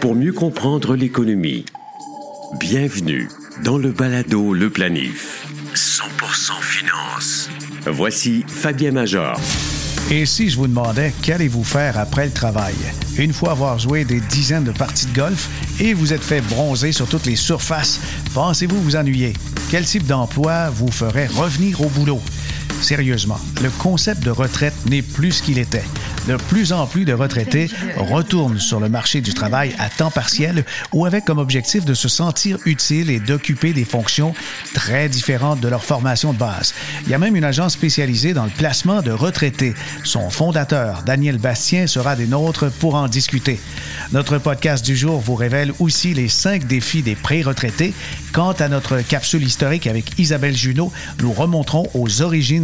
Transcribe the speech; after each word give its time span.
Pour 0.00 0.14
mieux 0.14 0.32
comprendre 0.32 0.96
l'économie, 0.96 1.64
bienvenue 2.58 3.28
dans 3.64 3.78
le 3.78 3.90
balado 3.90 4.52
Le 4.52 4.68
Planif. 4.68 5.46
100% 5.74 6.60
finance. 6.60 7.48
Voici 7.86 8.44
Fabien 8.46 8.92
Major. 8.92 9.38
Et 10.10 10.26
si 10.26 10.50
je 10.50 10.56
vous 10.56 10.66
demandais 10.66 11.14
qu'allez-vous 11.22 11.64
faire 11.64 11.98
après 11.98 12.26
le 12.26 12.32
travail? 12.32 12.74
Une 13.16 13.32
fois 13.32 13.52
avoir 13.52 13.78
joué 13.78 14.04
des 14.04 14.20
dizaines 14.20 14.64
de 14.64 14.72
parties 14.72 15.06
de 15.06 15.14
golf 15.14 15.48
et 15.80 15.94
vous 15.94 16.12
êtes 16.12 16.24
fait 16.24 16.42
bronzer 16.42 16.92
sur 16.92 17.08
toutes 17.08 17.26
les 17.26 17.36
surfaces, 17.36 18.00
pensez-vous 18.34 18.80
vous 18.82 18.96
ennuyer? 18.96 19.32
Quel 19.70 19.84
type 19.84 20.06
d'emploi 20.06 20.68
vous 20.70 20.90
ferait 20.90 21.28
revenir 21.28 21.80
au 21.80 21.88
boulot? 21.88 22.20
Sérieusement, 22.80 23.40
le 23.62 23.70
concept 23.70 24.22
de 24.22 24.30
retraite 24.30 24.74
n'est 24.86 25.02
plus 25.02 25.32
ce 25.32 25.42
qu'il 25.42 25.58
était. 25.58 25.84
De 26.28 26.36
plus 26.36 26.72
en 26.72 26.86
plus 26.86 27.04
de 27.04 27.12
retraités 27.12 27.68
retournent 27.96 28.58
sur 28.58 28.80
le 28.80 28.88
marché 28.88 29.20
du 29.20 29.34
travail 29.34 29.74
à 29.78 29.90
temps 29.90 30.10
partiel 30.10 30.64
ou 30.92 31.04
avec 31.04 31.26
comme 31.26 31.38
objectif 31.38 31.84
de 31.84 31.92
se 31.92 32.08
sentir 32.08 32.58
utile 32.64 33.10
et 33.10 33.20
d'occuper 33.20 33.74
des 33.74 33.84
fonctions 33.84 34.34
très 34.72 35.10
différentes 35.10 35.60
de 35.60 35.68
leur 35.68 35.84
formation 35.84 36.32
de 36.32 36.38
base. 36.38 36.74
Il 37.02 37.10
y 37.10 37.14
a 37.14 37.18
même 37.18 37.36
une 37.36 37.44
agence 37.44 37.74
spécialisée 37.74 38.32
dans 38.32 38.44
le 38.44 38.50
placement 38.50 39.02
de 39.02 39.10
retraités. 39.10 39.74
Son 40.02 40.30
fondateur, 40.30 41.02
Daniel 41.04 41.36
Bastien, 41.36 41.86
sera 41.86 42.16
des 42.16 42.26
nôtres 42.26 42.70
pour 42.70 42.94
en 42.94 43.06
discuter. 43.08 43.60
Notre 44.12 44.38
podcast 44.38 44.84
du 44.84 44.96
jour 44.96 45.20
vous 45.20 45.34
révèle 45.34 45.72
aussi 45.78 46.14
les 46.14 46.28
cinq 46.28 46.66
défis 46.66 47.02
des 47.02 47.16
pré-retraités. 47.16 47.92
Quant 48.32 48.52
à 48.52 48.68
notre 48.68 49.00
capsule 49.00 49.44
historique 49.44 49.86
avec 49.86 50.18
Isabelle 50.18 50.56
Junot, 50.56 50.92
nous 51.20 51.32
remonterons 51.32 51.88
aux 51.94 52.22
origines 52.22 52.63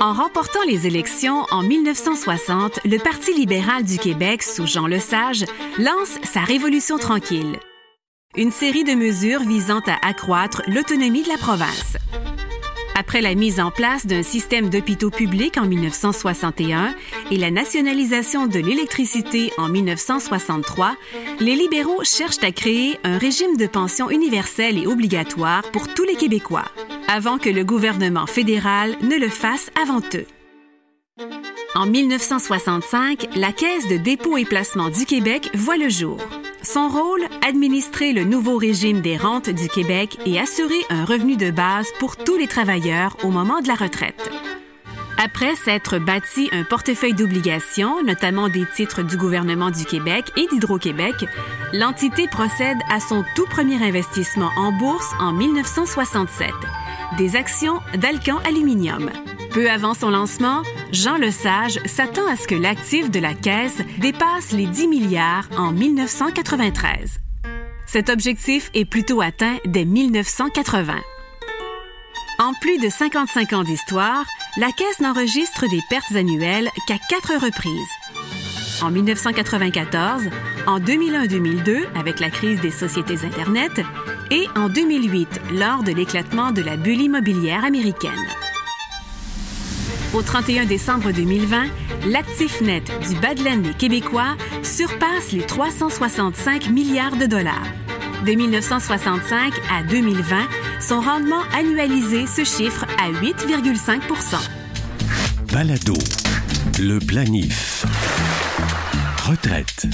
En 0.00 0.12
remportant 0.12 0.62
les 0.64 0.86
élections 0.86 1.44
en 1.50 1.64
1960, 1.64 2.80
le 2.84 2.98
Parti 2.98 3.34
libéral 3.34 3.82
du 3.82 3.98
Québec, 3.98 4.44
sous 4.44 4.64
Jean 4.64 4.86
Lesage, 4.86 5.44
lance 5.76 6.18
sa 6.22 6.40
Révolution 6.40 6.98
tranquille. 6.98 7.58
Une 8.36 8.52
série 8.52 8.84
de 8.84 8.92
mesures 8.92 9.42
visant 9.42 9.80
à 9.88 10.06
accroître 10.06 10.62
l'autonomie 10.68 11.24
de 11.24 11.28
la 11.28 11.36
province. 11.36 11.96
Après 12.94 13.20
la 13.20 13.34
mise 13.34 13.58
en 13.58 13.72
place 13.72 14.06
d'un 14.06 14.22
système 14.22 14.70
d'hôpitaux 14.70 15.10
publics 15.10 15.58
en 15.58 15.66
1961 15.66 16.94
et 17.32 17.36
la 17.36 17.50
nationalisation 17.50 18.46
de 18.46 18.60
l'électricité 18.60 19.52
en 19.58 19.68
1963, 19.68 20.96
les 21.40 21.56
libéraux 21.56 22.04
cherchent 22.04 22.42
à 22.42 22.52
créer 22.52 23.00
un 23.02 23.18
régime 23.18 23.56
de 23.56 23.66
pension 23.66 24.10
universel 24.10 24.78
et 24.78 24.86
obligatoire 24.86 25.62
pour 25.72 25.88
tous 25.92 26.04
les 26.04 26.16
Québécois, 26.16 26.66
avant 27.08 27.38
que 27.38 27.48
le 27.48 27.64
gouvernement 27.64 28.26
fédéral 28.26 28.96
ne 29.02 29.16
le 29.16 29.28
fasse 29.28 29.70
avant 29.82 30.00
eux. 30.14 30.26
En 31.74 31.86
1965, 31.86 33.28
la 33.36 33.52
Caisse 33.52 33.88
de 33.88 33.96
dépôt 33.96 34.36
et 34.36 34.44
placement 34.44 34.90
du 34.90 35.04
Québec 35.04 35.50
voit 35.54 35.76
le 35.76 35.88
jour. 35.88 36.18
Son 36.62 36.88
rôle, 36.88 37.24
administrer 37.46 38.12
le 38.12 38.24
nouveau 38.24 38.56
régime 38.56 39.00
des 39.00 39.16
rentes 39.16 39.50
du 39.50 39.68
Québec 39.68 40.18
et 40.26 40.38
assurer 40.38 40.80
un 40.90 41.04
revenu 41.04 41.36
de 41.36 41.50
base 41.50 41.88
pour 41.98 42.16
tous 42.16 42.36
les 42.36 42.46
travailleurs 42.46 43.16
au 43.24 43.30
moment 43.30 43.60
de 43.60 43.68
la 43.68 43.74
retraite. 43.74 44.30
Après 45.18 45.56
s'être 45.56 45.98
bâti 45.98 46.48
un 46.52 46.62
portefeuille 46.62 47.14
d'obligations, 47.14 48.04
notamment 48.04 48.48
des 48.48 48.64
titres 48.76 49.02
du 49.02 49.16
gouvernement 49.16 49.72
du 49.72 49.84
Québec 49.84 50.26
et 50.36 50.46
d'Hydro-Québec, 50.46 51.24
l'entité 51.72 52.28
procède 52.28 52.78
à 52.88 53.00
son 53.00 53.24
tout 53.34 53.46
premier 53.46 53.82
investissement 53.82 54.50
en 54.56 54.70
bourse 54.70 55.10
en 55.18 55.32
1967, 55.32 56.52
des 57.16 57.36
actions 57.36 57.80
d'Alcan 57.94 58.38
Aluminium. 58.46 59.10
Peu 59.52 59.70
avant 59.70 59.94
son 59.94 60.10
lancement, 60.10 60.62
Jean 60.92 61.16
Lesage 61.16 61.80
s'attend 61.86 62.26
à 62.26 62.36
ce 62.36 62.46
que 62.46 62.54
l'actif 62.54 63.10
de 63.10 63.18
la 63.18 63.34
Caisse 63.34 63.80
dépasse 63.98 64.52
les 64.52 64.66
10 64.66 64.88
milliards 64.88 65.48
en 65.56 65.72
1993. 65.72 67.18
Cet 67.86 68.10
objectif 68.10 68.70
est 68.74 68.84
plutôt 68.84 69.22
atteint 69.22 69.56
dès 69.64 69.84
1980. 69.84 70.94
En 72.38 72.52
plus 72.60 72.78
de 72.78 72.88
55 72.88 73.52
ans 73.54 73.64
d'histoire, 73.64 74.24
la 74.58 74.70
Caisse 74.70 75.00
n'enregistre 75.00 75.68
des 75.70 75.80
pertes 75.88 76.14
annuelles 76.14 76.68
qu'à 76.86 76.98
quatre 77.08 77.34
reprises. 77.34 78.82
En 78.82 78.90
1994, 78.90 80.28
en 80.66 80.78
2001-2002 80.78 81.84
avec 81.96 82.20
la 82.20 82.30
crise 82.30 82.60
des 82.60 82.70
sociétés 82.70 83.24
Internet 83.24 83.80
et 84.30 84.46
en 84.56 84.68
2008 84.68 85.40
lors 85.54 85.82
de 85.82 85.92
l'éclatement 85.92 86.52
de 86.52 86.62
la 86.62 86.76
bulle 86.76 87.00
immobilière 87.00 87.64
américaine. 87.64 88.12
Au 90.14 90.22
31 90.22 90.64
décembre 90.64 91.12
2020, 91.12 91.66
l'actif 92.06 92.60
net 92.60 92.90
du 93.08 93.14
Badland 93.16 93.62
des 93.62 93.74
Québécois 93.74 94.36
surpasse 94.62 95.32
les 95.32 95.42
365 95.42 96.70
milliards 96.70 97.16
de 97.16 97.26
dollars. 97.26 97.66
De 98.26 98.32
1965 98.32 99.52
à 99.70 99.82
2020, 99.82 100.36
son 100.80 101.00
rendement 101.00 101.42
annualisé 101.56 102.26
se 102.26 102.44
chiffre 102.44 102.84
à 102.98 103.10
8,5 103.10 104.00
Balado. 105.52 105.94
Le 106.78 106.98
planif. 106.98 107.84
Retraite. 109.28 109.86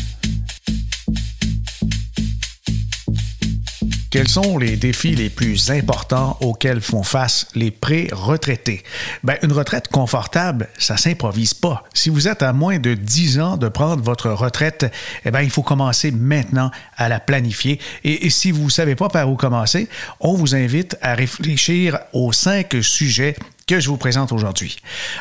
Quels 4.15 4.29
sont 4.29 4.59
les 4.59 4.77
défis 4.77 5.17
les 5.17 5.29
plus 5.29 5.73
importants 5.73 6.37
auxquels 6.41 6.81
font 6.81 7.03
face 7.03 7.49
les 7.57 7.73
pré-retraités? 7.73 8.85
Ben, 9.25 9.37
une 9.43 9.51
retraite 9.51 9.89
confortable, 9.89 10.69
ça 10.79 10.97
s'improvise 10.97 11.53
pas. 11.53 11.83
Si 11.95 12.11
vous 12.11 12.29
êtes 12.29 12.45
à 12.45 12.53
moins 12.53 12.79
de 12.79 12.95
10 12.95 13.41
ans 13.41 13.57
de 13.57 13.67
prendre 13.67 14.05
votre 14.05 14.31
retraite, 14.31 14.87
eh 15.25 15.33
ben, 15.33 15.41
il 15.41 15.51
faut 15.51 15.65
commencer 15.65 16.13
maintenant 16.13 16.71
à 16.97 17.09
la 17.09 17.19
planifier. 17.19 17.81
Et, 18.05 18.27
et 18.27 18.31
si 18.31 18.53
vous 18.53 18.67
ne 18.67 18.71
savez 18.71 18.95
pas 18.95 19.09
par 19.09 19.29
où 19.29 19.35
commencer, 19.35 19.89
on 20.21 20.35
vous 20.35 20.55
invite 20.55 20.97
à 21.03 21.17
réfléchir 21.17 21.99
aux 22.13 22.33
cinq 22.33 22.77
sujets 22.83 23.35
que 23.67 23.81
je 23.81 23.89
vous 23.89 23.97
présente 23.97 24.33
aujourd'hui. 24.33 24.77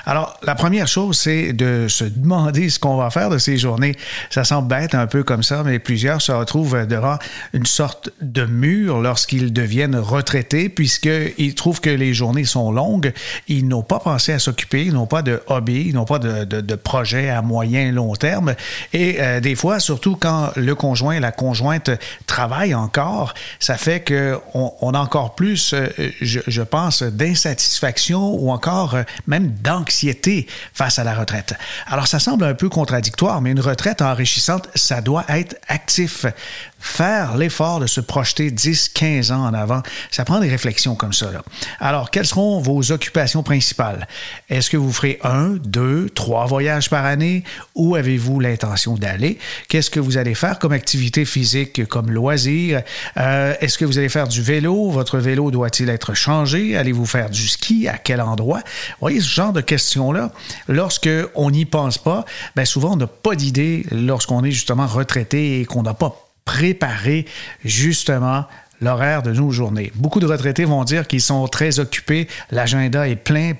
Alors, 0.06 0.38
la 0.44 0.56
première 0.56 0.88
chose, 0.88 1.18
c'est 1.18 1.54
de 1.54 1.88
se 1.88 2.04
demander 2.04 2.70
ce 2.70 2.78
qu'on 2.78 2.98
va 2.98 3.10
faire 3.10 3.30
de 3.30 3.38
ces 3.38 3.58
journées. 3.58 3.96
Ça 4.30 4.44
semble 4.44 4.68
bête 4.68 4.96
un 4.96 5.08
peu 5.08 5.24
comme 5.24 5.44
ça, 5.44 5.64
mais 5.64 5.80
plusieurs 5.80 6.22
se 6.22 6.32
retrouvent 6.32 6.86
devant 6.86 7.18
une 7.54 7.66
sorte 7.66 8.10
de 8.22 8.46
mur 8.46 9.00
lorsqu'ils 9.00 9.54
deviennent 9.54 9.96
retraités, 9.96 10.68
puisqu'ils 10.68 11.56
trouvent 11.56 11.80
que 11.80 11.90
les 11.90 12.14
journées 12.14 12.44
sont 12.44 12.72
longues. 12.72 13.14
Ils 13.48 13.68
n'ont 13.68 13.82
pas 13.82 14.00
pensé 14.00 14.34
à 14.34 14.40
s'occuper, 14.40 14.86
ils 14.86 14.94
n'ont 14.94 15.08
pas 15.08 15.22
de 15.22 15.42
hobby, 15.48 15.86
ils 15.88 15.94
n'ont 15.94 16.06
pas 16.06 16.20
de, 16.20 16.44
de, 16.44 16.76
projet 16.76 17.30
à 17.30 17.42
moyen 17.42 17.88
et 17.88 17.92
long 17.92 18.14
terme. 18.16 18.56
Et 18.92 19.18
euh, 19.20 19.40
des 19.40 19.56
fois, 19.56 19.80
surtout 19.80 20.18
quand 20.18 20.52
le 20.56 20.76
conjoint, 20.76 21.20
la 21.20 21.32
conjointe 21.32 21.92
travaille 22.28 22.76
encore, 22.76 23.34
ça 23.60 23.78
fait 23.78 24.04
qu'on 24.06 24.74
on 24.82 24.94
a 24.94 25.00
encore 25.00 25.36
plus, 25.36 25.74
euh, 25.74 25.88
je 26.22 26.62
pense, 26.62 27.04
d'insatisfaction 27.04 28.33
ou 28.34 28.52
encore 28.52 28.96
euh, 28.96 29.04
même 29.28 29.50
d'anxiété 29.62 30.48
face 30.74 31.00
à 31.00 31.04
la 31.04 31.14
retraite. 31.14 31.56
Alors 31.88 32.08
ça 32.08 32.20
semble 32.20 32.44
un 32.46 32.54
peu 32.54 32.70
contradictoire, 32.70 33.42
mais 33.42 33.52
une 33.52 33.60
retraite 33.60 34.02
enrichissante, 34.02 34.70
ça 34.76 35.02
doit 35.02 35.26
être 35.30 35.56
actif 35.68 36.26
faire 36.84 37.38
l'effort 37.38 37.80
de 37.80 37.88
se 37.88 38.02
projeter 38.02 38.52
10, 38.52 38.90
15 38.90 39.32
ans 39.32 39.46
en 39.46 39.54
avant, 39.54 39.82
ça 40.12 40.26
prend 40.26 40.40
des 40.42 40.50
réflexions 40.50 40.96
comme 40.96 41.14
ça. 41.14 41.32
Là. 41.32 41.42
Alors, 41.80 42.12
quelles 42.12 42.26
seront 42.26 42.60
vos 42.60 42.92
occupations 42.92 43.42
principales? 43.42 44.06
Est-ce 44.50 44.70
que 44.70 44.76
vous 44.76 44.92
ferez 44.92 45.18
un, 45.24 45.52
deux, 45.64 46.10
trois 46.10 46.46
voyages 46.46 46.90
par 46.90 47.06
année? 47.06 47.46
Où 47.74 47.96
avez-vous 47.96 48.42
l'intention 48.42 48.96
d'aller? 48.96 49.40
Qu'est-ce 49.70 49.90
que 49.90 50.02
vous 50.02 50.18
allez 50.18 50.36
faire 50.36 50.60
comme 50.60 50.74
activité 50.74 51.24
physique, 51.24 51.88
comme 51.88 52.12
loisir? 52.12 52.82
Euh, 53.18 53.54
Est-ce 53.62 53.78
que 53.78 53.86
vous 53.86 53.98
allez 53.98 54.10
faire 54.10 54.28
du 54.28 54.42
vélo? 54.42 54.90
Votre 54.92 55.20
vélo 55.20 55.52
doit-il 55.52 55.90
être 55.90 56.14
changé? 56.14 56.76
Allez-vous 56.76 57.06
faire 57.06 57.30
du 57.30 57.48
ski? 57.48 57.88
À 57.88 57.98
quel 57.98 58.20
endroit? 58.20 58.60
Vous 58.60 58.98
voyez, 59.00 59.22
ce 59.22 59.30
genre 59.30 59.54
de 59.54 59.62
questions-là, 59.62 60.32
lorsque 60.68 61.10
on 61.34 61.50
n'y 61.50 61.64
pense 61.66 61.98
pas, 61.98 62.26
bien 62.58 62.66
souvent, 62.66 62.94
on 62.94 62.98
n'a 62.98 63.08
pas 63.08 63.36
d'idée 63.36 63.86
lorsqu'on 63.90 64.44
est 64.44 64.52
justement 64.52 64.86
retraité 64.86 65.62
et 65.62 65.66
qu'on 65.66 65.84
n'a 65.84 65.94
pas 65.94 66.23
préparer 66.46 67.26
justement 67.64 68.46
l'horaire 68.82 69.24
de 69.24 69.32
nos 69.32 69.52
journées. 69.52 69.92
Beaucoup 69.96 70.20
de 70.20 70.26
retraités 70.26 70.66
vont 70.66 70.84
dire 70.84 71.08
qu'ils 71.08 71.22
sont 71.22 71.48
très 71.48 71.80
occupés, 71.80 72.28
l'agenda 72.52 73.08
est 73.08 73.16
plein, 73.16 73.54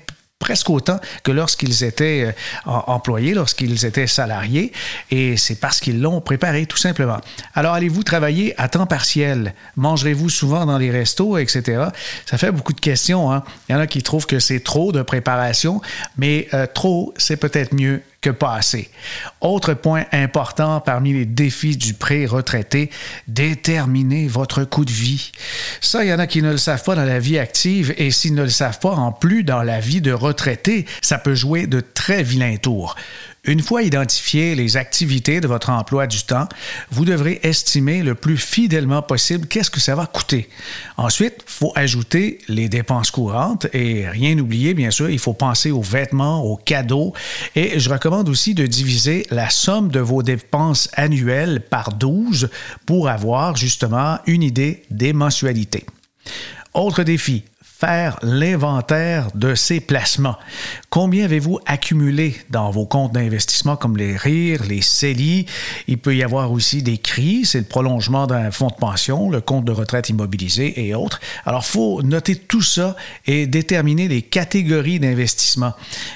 presque 0.44 0.68
autant 0.68 1.00
que 1.22 1.32
lorsqu'ils 1.32 1.84
étaient 1.84 2.26
euh, 2.26 2.70
employés, 2.86 3.32
lorsqu'ils 3.32 3.86
étaient 3.86 4.06
salariés, 4.06 4.72
et 5.10 5.38
c'est 5.38 5.54
parce 5.54 5.80
qu'ils 5.80 6.02
l'ont 6.02 6.20
préparé, 6.20 6.66
tout 6.66 6.76
simplement. 6.76 7.18
Alors, 7.54 7.72
allez-vous 7.72 8.02
travailler 8.02 8.54
à 8.60 8.68
temps 8.68 8.84
partiel? 8.84 9.54
Mangerez-vous 9.76 10.28
souvent 10.28 10.66
dans 10.66 10.76
les 10.76 10.90
restos, 10.90 11.38
etc.? 11.38 11.84
Ça 12.26 12.36
fait 12.36 12.52
beaucoup 12.52 12.74
de 12.74 12.80
questions. 12.80 13.32
Hein? 13.32 13.42
Il 13.68 13.72
y 13.72 13.74
en 13.74 13.80
a 13.80 13.86
qui 13.86 14.02
trouvent 14.02 14.26
que 14.26 14.38
c'est 14.38 14.60
trop 14.60 14.92
de 14.92 15.00
préparation, 15.00 15.80
mais 16.18 16.46
euh, 16.52 16.66
trop, 16.66 17.14
c'est 17.16 17.38
peut-être 17.38 17.74
mieux 17.74 18.02
que 18.24 18.30
pas 18.30 18.54
assez. 18.54 18.88
Autre 19.42 19.74
point 19.74 20.06
important 20.10 20.80
parmi 20.80 21.12
les 21.12 21.26
défis 21.26 21.76
du 21.76 21.92
pré-retraité, 21.92 22.90
déterminer 23.28 24.28
votre 24.28 24.64
coût 24.64 24.86
de 24.86 24.90
vie. 24.90 25.30
Ça, 25.82 26.04
il 26.04 26.08
y 26.08 26.14
en 26.14 26.18
a 26.18 26.26
qui 26.26 26.40
ne 26.40 26.50
le 26.50 26.56
savent 26.56 26.82
pas 26.82 26.94
dans 26.94 27.04
la 27.04 27.18
vie 27.18 27.38
active 27.38 27.92
et 27.98 28.10
s'ils 28.10 28.34
ne 28.34 28.44
le 28.44 28.48
savent 28.48 28.78
pas 28.78 28.92
en 28.92 29.12
plus 29.12 29.44
dans 29.44 29.62
la 29.62 29.78
vie 29.78 30.00
de 30.00 30.12
retraité, 30.12 30.86
ça 31.02 31.18
peut 31.18 31.34
jouer 31.34 31.66
de 31.66 31.80
très 31.80 32.22
vilains 32.22 32.56
tours. 32.56 32.96
Une 33.46 33.60
fois 33.60 33.82
identifiées 33.82 34.54
les 34.54 34.78
activités 34.78 35.40
de 35.40 35.46
votre 35.46 35.68
emploi 35.68 36.06
du 36.06 36.22
temps, 36.22 36.48
vous 36.90 37.04
devrez 37.04 37.40
estimer 37.42 38.02
le 38.02 38.14
plus 38.14 38.38
fidèlement 38.38 39.02
possible 39.02 39.46
qu'est-ce 39.46 39.70
que 39.70 39.80
ça 39.80 39.94
va 39.94 40.06
coûter. 40.06 40.48
Ensuite, 40.96 41.44
il 41.46 41.50
faut 41.50 41.72
ajouter 41.74 42.38
les 42.48 42.70
dépenses 42.70 43.10
courantes 43.10 43.66
et 43.74 44.08
rien 44.08 44.38
oublier, 44.38 44.72
bien 44.72 44.90
sûr, 44.90 45.10
il 45.10 45.18
faut 45.18 45.34
penser 45.34 45.70
aux 45.70 45.82
vêtements, 45.82 46.42
aux 46.42 46.56
cadeaux 46.56 47.12
et 47.54 47.78
je 47.78 47.90
recommande 47.90 48.30
aussi 48.30 48.54
de 48.54 48.66
diviser 48.66 49.26
la 49.30 49.50
somme 49.50 49.90
de 49.90 50.00
vos 50.00 50.22
dépenses 50.22 50.88
annuelles 50.94 51.60
par 51.60 51.92
12 51.92 52.48
pour 52.86 53.08
avoir 53.08 53.56
justement 53.56 54.18
une 54.26 54.42
idée 54.42 54.84
des 54.90 55.12
mensualités. 55.12 55.84
Autre 56.72 57.02
défi, 57.02 57.44
faire 57.76 58.18
l'inventaire 58.22 59.28
de 59.34 59.56
ces 59.56 59.80
placements. 59.80 60.36
Combien 60.90 61.24
avez-vous 61.24 61.58
accumulé 61.66 62.36
dans 62.50 62.70
vos 62.70 62.86
comptes 62.86 63.12
d'investissement 63.12 63.74
comme 63.74 63.96
les 63.96 64.16
RIR, 64.16 64.62
les 64.68 64.80
CELI? 64.80 65.46
Il 65.88 65.98
peut 65.98 66.14
y 66.14 66.22
avoir 66.22 66.52
aussi 66.52 66.84
des 66.84 66.98
CRI, 66.98 67.44
c'est 67.44 67.58
le 67.58 67.64
prolongement 67.64 68.28
d'un 68.28 68.52
fonds 68.52 68.68
de 68.68 68.74
pension, 68.74 69.28
le 69.28 69.40
compte 69.40 69.64
de 69.64 69.72
retraite 69.72 70.08
immobilisé 70.08 70.86
et 70.86 70.94
autres. 70.94 71.20
Alors, 71.44 71.66
faut 71.66 72.00
noter 72.02 72.36
tout 72.36 72.62
ça 72.62 72.94
et 73.26 73.46
déterminer 73.48 74.06
les 74.06 74.22
catégories 74.22 75.00
d'investissement. 75.00 75.72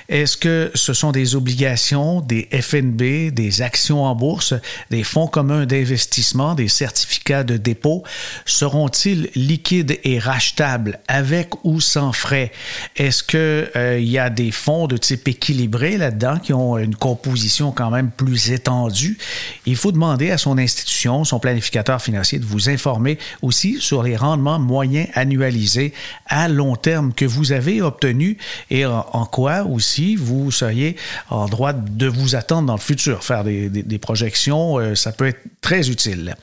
Est-ce 0.08 0.36
que 0.36 0.70
ce 0.74 0.92
sont 0.92 1.10
des 1.10 1.34
obligations, 1.34 2.20
des 2.20 2.48
FNB, 2.52 3.32
des 3.32 3.62
actions 3.62 4.04
en 4.04 4.14
bourse, 4.14 4.54
des 4.90 5.02
fonds 5.02 5.26
communs 5.26 5.66
d'investissement, 5.66 6.54
des 6.54 6.68
certificats 6.68 7.42
de 7.42 7.56
dépôt? 7.56 8.04
Seront-ils 8.46 9.28
liquides 9.34 9.98
et 10.04 10.20
rachetables 10.20 11.00
avec 11.08 11.47
ou 11.64 11.80
sans 11.80 12.12
frais? 12.12 12.52
Est-ce 12.96 13.22
qu'il 13.22 13.38
euh, 13.76 14.00
y 14.00 14.18
a 14.18 14.30
des 14.30 14.50
fonds 14.50 14.86
de 14.86 14.96
type 14.96 15.28
équilibré 15.28 15.96
là-dedans 15.96 16.38
qui 16.38 16.52
ont 16.52 16.78
une 16.78 16.94
composition 16.94 17.72
quand 17.72 17.90
même 17.90 18.10
plus 18.10 18.50
étendue? 18.50 19.18
Il 19.66 19.76
faut 19.76 19.92
demander 19.92 20.30
à 20.30 20.38
son 20.38 20.58
institution, 20.58 21.24
son 21.24 21.40
planificateur 21.40 22.00
financier, 22.00 22.38
de 22.38 22.44
vous 22.44 22.68
informer 22.68 23.18
aussi 23.42 23.80
sur 23.80 24.02
les 24.02 24.16
rendements 24.16 24.58
moyens 24.58 25.08
annualisés 25.14 25.92
à 26.26 26.48
long 26.48 26.76
terme 26.76 27.12
que 27.12 27.24
vous 27.24 27.52
avez 27.52 27.82
obtenus 27.82 28.36
et 28.70 28.86
en, 28.86 29.26
quoi 29.26 29.64
aussi 29.64 30.16
vous 30.16 30.50
seriez 30.50 30.96
en 31.30 31.46
droit 31.46 31.72
de 31.72 32.06
vous 32.06 32.34
attendre 32.34 32.66
dans 32.66 32.74
le 32.74 32.80
futur. 32.80 33.24
Faire 33.24 33.44
des, 33.44 33.98
projections, 33.98 34.78
euh, 34.78 34.94
ça 34.94 35.12
peut 35.12 35.26
être 35.26 35.40
très 35.60 35.90
utile. 35.90 36.36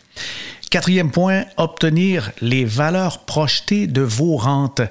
Quatrième 0.69 1.11
point, 1.11 1.45
obtenir 1.57 2.31
les 2.41 2.65
valeurs 2.65 3.19
projetées 3.19 3.87
de 3.87 4.01
vos 4.01 4.35
rentes. 4.35 4.81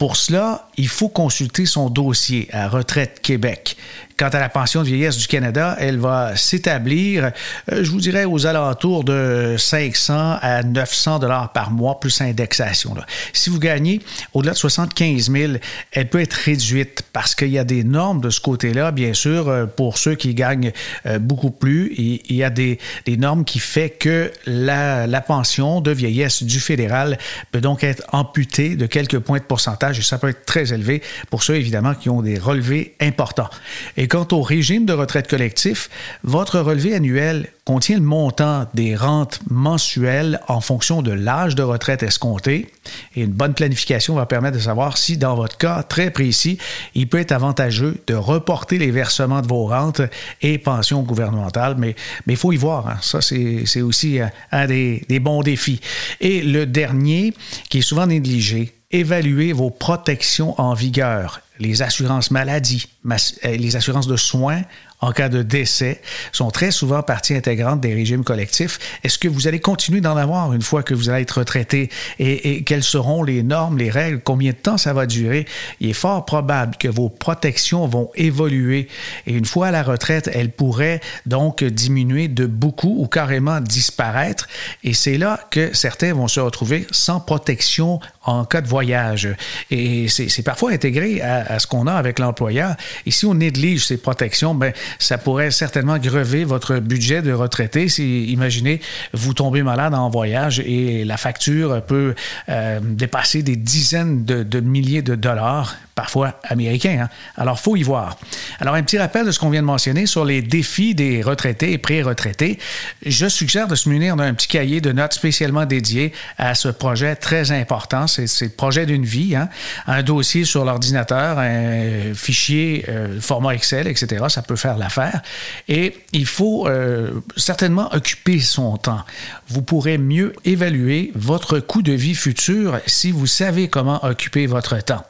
Pour 0.00 0.16
cela, 0.16 0.66
il 0.78 0.88
faut 0.88 1.10
consulter 1.10 1.66
son 1.66 1.90
dossier 1.90 2.48
à 2.54 2.68
Retraite 2.68 3.20
Québec. 3.20 3.76
Quant 4.16 4.28
à 4.28 4.38
la 4.38 4.48
pension 4.48 4.80
de 4.82 4.86
vieillesse 4.86 5.16
du 5.18 5.26
Canada, 5.26 5.76
elle 5.78 5.98
va 5.98 6.36
s'établir, 6.36 7.32
euh, 7.70 7.84
je 7.84 7.90
vous 7.90 8.00
dirais, 8.00 8.24
aux 8.24 8.46
alentours 8.46 9.04
de 9.04 9.56
500 9.58 10.38
à 10.40 10.62
900 10.62 11.18
dollars 11.18 11.52
par 11.52 11.70
mois, 11.70 12.00
plus 12.00 12.20
indexation. 12.22 12.94
Si 13.34 13.50
vous 13.50 13.58
gagnez 13.58 14.00
au-delà 14.32 14.52
de 14.52 14.58
75 14.58 15.30
000, 15.30 15.52
elle 15.92 16.08
peut 16.08 16.20
être 16.20 16.34
réduite 16.34 17.02
parce 17.12 17.34
qu'il 17.34 17.48
y 17.48 17.58
a 17.58 17.64
des 17.64 17.84
normes 17.84 18.22
de 18.22 18.30
ce 18.30 18.40
côté-là, 18.40 18.92
bien 18.92 19.12
sûr, 19.12 19.48
euh, 19.48 19.66
pour 19.66 19.98
ceux 19.98 20.14
qui 20.14 20.34
gagnent 20.34 20.72
euh, 21.06 21.18
beaucoup 21.18 21.50
plus. 21.50 21.94
Il 21.96 22.36
y 22.36 22.44
a 22.44 22.50
des, 22.50 22.78
normes 23.06 23.44
qui 23.44 23.58
font 23.58 23.88
que 23.98 24.30
la, 24.46 25.06
la 25.06 25.20
pension 25.20 25.80
de 25.80 25.90
vieillesse 25.90 26.42
du 26.42 26.60
fédéral 26.60 27.18
peut 27.52 27.60
donc 27.60 27.84
être 27.84 28.02
amputée 28.12 28.76
de 28.76 28.86
quelques 28.86 29.18
points 29.18 29.38
de 29.38 29.44
pourcentage 29.44 29.89
et 29.98 30.02
ça 30.02 30.18
peut 30.18 30.28
être 30.28 30.44
très 30.44 30.72
élevé 30.72 31.02
pour 31.30 31.42
ceux, 31.42 31.56
évidemment, 31.56 31.94
qui 31.94 32.08
ont 32.08 32.22
des 32.22 32.38
relevés 32.38 32.94
importants. 33.00 33.50
Et 33.96 34.08
quant 34.08 34.26
au 34.32 34.42
régime 34.42 34.86
de 34.86 34.92
retraite 34.92 35.28
collectif, 35.28 35.90
votre 36.22 36.60
relevé 36.60 36.94
annuel 36.94 37.48
contient 37.64 37.98
le 37.98 38.02
montant 38.02 38.66
des 38.74 38.96
rentes 38.96 39.40
mensuelles 39.48 40.40
en 40.48 40.60
fonction 40.60 41.02
de 41.02 41.12
l'âge 41.12 41.54
de 41.54 41.62
retraite 41.62 42.02
escompté. 42.02 42.72
Et 43.14 43.22
une 43.22 43.30
bonne 43.30 43.54
planification 43.54 44.14
va 44.14 44.26
permettre 44.26 44.56
de 44.56 44.62
savoir 44.62 44.98
si, 44.98 45.16
dans 45.16 45.36
votre 45.36 45.56
cas 45.56 45.84
très 45.84 46.10
précis, 46.10 46.58
il 46.96 47.08
peut 47.08 47.20
être 47.20 47.30
avantageux 47.30 47.98
de 48.08 48.14
reporter 48.14 48.78
les 48.78 48.90
versements 48.90 49.40
de 49.40 49.46
vos 49.46 49.66
rentes 49.66 50.02
et 50.42 50.58
pensions 50.58 51.02
gouvernementales. 51.02 51.76
Mais 51.78 51.94
il 52.26 52.36
faut 52.36 52.52
y 52.52 52.56
voir. 52.56 52.88
Hein. 52.88 52.98
Ça, 53.02 53.20
c'est 53.20 53.82
aussi 53.82 54.18
un 54.50 54.66
des, 54.66 55.04
des 55.08 55.20
bons 55.20 55.42
défis. 55.42 55.80
Et 56.20 56.42
le 56.42 56.66
dernier, 56.66 57.34
qui 57.68 57.78
est 57.78 57.82
souvent 57.82 58.06
négligé, 58.06 58.72
évaluer 58.90 59.52
vos 59.52 59.70
protections 59.70 60.60
en 60.60 60.74
vigueur, 60.74 61.40
les 61.58 61.82
assurances 61.82 62.30
maladie, 62.30 62.88
euh, 63.06 63.16
les 63.44 63.76
assurances 63.76 64.06
de 64.06 64.16
soins 64.16 64.62
en 65.00 65.12
cas 65.12 65.28
de 65.28 65.42
décès 65.42 66.00
sont 66.32 66.50
très 66.50 66.70
souvent 66.70 67.02
partie 67.02 67.34
intégrante 67.34 67.80
des 67.80 67.94
régimes 67.94 68.24
collectifs. 68.24 68.78
Est-ce 69.02 69.18
que 69.18 69.28
vous 69.28 69.48
allez 69.48 69.60
continuer 69.60 70.00
d'en 70.00 70.16
avoir 70.16 70.52
une 70.52 70.62
fois 70.62 70.82
que 70.82 70.94
vous 70.94 71.08
allez 71.08 71.22
être 71.22 71.38
retraité? 71.38 71.90
Et, 72.18 72.62
quelles 72.64 72.82
seront 72.82 73.22
les 73.22 73.42
normes, 73.42 73.78
les 73.78 73.90
règles, 73.90 74.20
combien 74.22 74.52
de 74.52 74.56
temps 74.56 74.76
ça 74.76 74.92
va 74.92 75.06
durer? 75.06 75.46
Il 75.80 75.90
est 75.90 75.94
fort 75.94 76.24
probable 76.24 76.76
que 76.76 76.88
vos 76.88 77.08
protections 77.08 77.86
vont 77.86 78.10
évoluer 78.14 78.88
et 79.26 79.32
une 79.32 79.44
fois 79.44 79.68
à 79.68 79.70
la 79.70 79.82
retraite, 79.82 80.30
elles 80.32 80.50
pourraient 80.50 81.00
donc 81.26 81.64
diminuer 81.64 82.28
de 82.28 82.46
beaucoup 82.46 82.96
ou 82.98 83.06
carrément 83.06 83.60
disparaître 83.60 84.48
et 84.84 84.92
c'est 84.92 85.18
là 85.18 85.40
que 85.50 85.74
certains 85.74 86.12
vont 86.12 86.28
se 86.28 86.40
retrouver 86.40 86.86
sans 86.90 87.20
protection 87.20 88.00
en 88.24 88.44
cas 88.44 88.60
de 88.60 88.68
voyage. 88.68 89.28
Et 89.70 90.08
c'est 90.08 90.42
parfois 90.42 90.72
intégré 90.72 91.20
à, 91.22 91.52
à 91.52 91.58
ce 91.58 91.66
qu'on 91.66 91.86
a 91.86 91.94
avec 91.94 92.18
l'employeur. 92.18 92.76
Et 93.06 93.10
si 93.10 93.24
on 93.26 93.34
néglige 93.34 93.86
ces 93.86 93.96
protections, 93.96 94.54
ben, 94.54 94.72
ça 94.98 95.18
pourrait 95.18 95.50
certainement 95.50 95.98
grever 95.98 96.44
votre 96.44 96.78
budget 96.78 97.22
de 97.22 97.32
retraité. 97.32 97.88
Si, 97.88 98.26
imaginez, 98.26 98.80
vous 99.12 99.34
tombez 99.34 99.62
malade 99.62 99.94
en 99.94 100.10
voyage 100.10 100.60
et 100.60 101.04
la 101.04 101.16
facture 101.16 101.82
peut 101.82 102.14
euh, 102.48 102.80
dépasser 102.82 103.42
des 103.42 103.56
dizaines 103.56 104.24
de, 104.24 104.60
milliers 104.60 105.02
de 105.02 105.14
dollars 105.14 105.76
parfois 105.94 106.40
américains. 106.44 107.02
Hein. 107.02 107.08
Alors, 107.36 107.60
faut 107.60 107.76
y 107.76 107.82
voir. 107.82 108.16
Alors, 108.58 108.74
un 108.74 108.82
petit 108.82 108.98
rappel 108.98 109.26
de 109.26 109.30
ce 109.30 109.38
qu'on 109.38 109.50
vient 109.50 109.60
de 109.60 109.66
mentionner 109.66 110.06
sur 110.06 110.24
les 110.24 110.40
défis 110.40 110.94
des 110.94 111.20
retraités 111.20 111.72
et 111.72 111.78
pré-retraités. 111.78 112.58
Je 113.04 113.28
suggère 113.28 113.68
de 113.68 113.74
se 113.74 113.88
munir 113.88 114.16
d'un 114.16 114.32
petit 114.32 114.48
cahier 114.48 114.80
de 114.80 114.92
notes 114.92 115.12
spécialement 115.12 115.66
dédié 115.66 116.12
à 116.38 116.54
ce 116.54 116.68
projet 116.68 117.16
très 117.16 117.52
important. 117.52 118.06
C'est 118.06 118.40
le 118.40 118.48
projet 118.48 118.86
d'une 118.86 119.04
vie. 119.04 119.36
Hein. 119.36 119.48
Un 119.86 120.02
dossier 120.02 120.44
sur 120.44 120.64
l'ordinateur, 120.64 121.38
un 121.38 122.14
fichier 122.14 122.86
euh, 122.88 123.20
format 123.20 123.54
Excel, 123.54 123.86
etc. 123.86 124.24
Ça 124.28 124.42
peut 124.42 124.56
faire 124.56 124.78
l'affaire. 124.80 125.22
Et 125.68 125.96
il 126.12 126.26
faut 126.26 126.66
euh, 126.66 127.12
certainement 127.36 127.94
occuper 127.94 128.40
son 128.40 128.76
temps. 128.76 129.04
Vous 129.48 129.62
pourrez 129.62 129.98
mieux 129.98 130.32
évaluer 130.44 131.12
votre 131.14 131.60
coût 131.60 131.82
de 131.82 131.92
vie 131.92 132.14
futur 132.14 132.80
si 132.86 133.12
vous 133.12 133.26
savez 133.26 133.68
comment 133.68 134.04
occuper 134.04 134.46
votre 134.46 134.82
temps. 134.82 135.04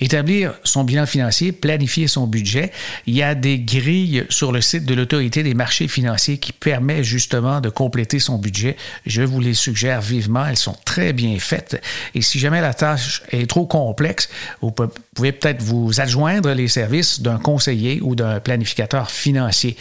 Établir 0.00 0.54
son 0.64 0.84
bilan 0.84 1.06
financier, 1.06 1.52
planifier 1.52 2.08
son 2.08 2.26
budget. 2.26 2.72
Il 3.06 3.14
y 3.14 3.22
a 3.22 3.34
des 3.34 3.58
grilles 3.58 4.26
sur 4.28 4.52
le 4.52 4.60
site 4.60 4.84
de 4.84 4.94
l'autorité 4.94 5.42
des 5.42 5.54
marchés 5.54 5.88
financiers 5.88 6.38
qui 6.38 6.52
permettent 6.52 7.04
justement 7.04 7.60
de 7.60 7.68
compléter 7.68 8.18
son 8.18 8.38
budget. 8.38 8.76
Je 9.06 9.22
vous 9.22 9.40
les 9.40 9.54
suggère 9.54 10.00
vivement. 10.00 10.46
Elles 10.46 10.56
sont 10.56 10.76
très 10.84 11.12
bien 11.12 11.38
faites. 11.38 11.80
Et 12.14 12.22
si 12.22 12.38
jamais 12.38 12.60
la 12.60 12.74
tâche 12.74 13.22
est 13.30 13.48
trop 13.48 13.66
complexe, 13.66 14.28
vous 14.60 14.74
pouvez 15.14 15.32
peut-être 15.32 15.62
vous 15.62 16.00
adjoindre 16.00 16.52
les 16.52 16.68
services 16.68 17.20
d'un 17.20 17.38
conseiller 17.38 18.00
ou 18.02 18.14
d'un 18.14 18.40
planificateur 18.40 19.10
financier. 19.10 19.76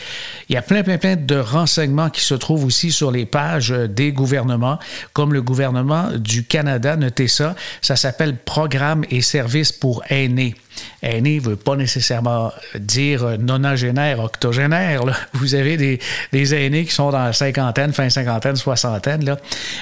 Il 0.50 0.56
y 0.56 0.58
a 0.58 0.62
plein, 0.62 0.84
plein, 0.84 0.98
plein 0.98 1.16
de 1.16 1.36
renseignements 1.36 2.10
qui 2.10 2.22
se 2.22 2.36
trouvent 2.36 2.66
aussi 2.66 2.92
sur 2.92 3.12
les 3.12 3.25
pages 3.25 3.70
des 3.70 4.12
gouvernements, 4.12 4.80
comme 5.13 5.34
le 5.34 5.42
gouvernement 5.42 6.10
du 6.16 6.44
Canada. 6.44 6.96
Notez 6.96 7.28
ça. 7.28 7.56
Ça 7.82 7.96
s'appelle 7.96 8.38
Programme 8.38 9.04
et 9.10 9.22
services 9.22 9.72
pour 9.72 10.04
aînés. 10.10 10.56
Aîné 11.02 11.36
ne 11.36 11.42
veut 11.42 11.56
pas 11.56 11.75
nécessairement 11.75 12.52
dire 12.75 13.38
nonagénaire, 13.40 14.20
octogénaire. 14.20 15.04
Vous 15.34 15.56
avez 15.56 15.78
des, 15.78 16.00
des, 16.32 16.56
aînés 16.56 16.86
qui 16.86 16.94
sont 16.94 17.12
dans 17.12 17.24
la 17.24 17.34
cinquantaine, 17.34 17.94
fin 17.94 18.10
cinquantaine, 18.10 18.56
soixantaine. 18.56 19.25
Là. 19.25 19.38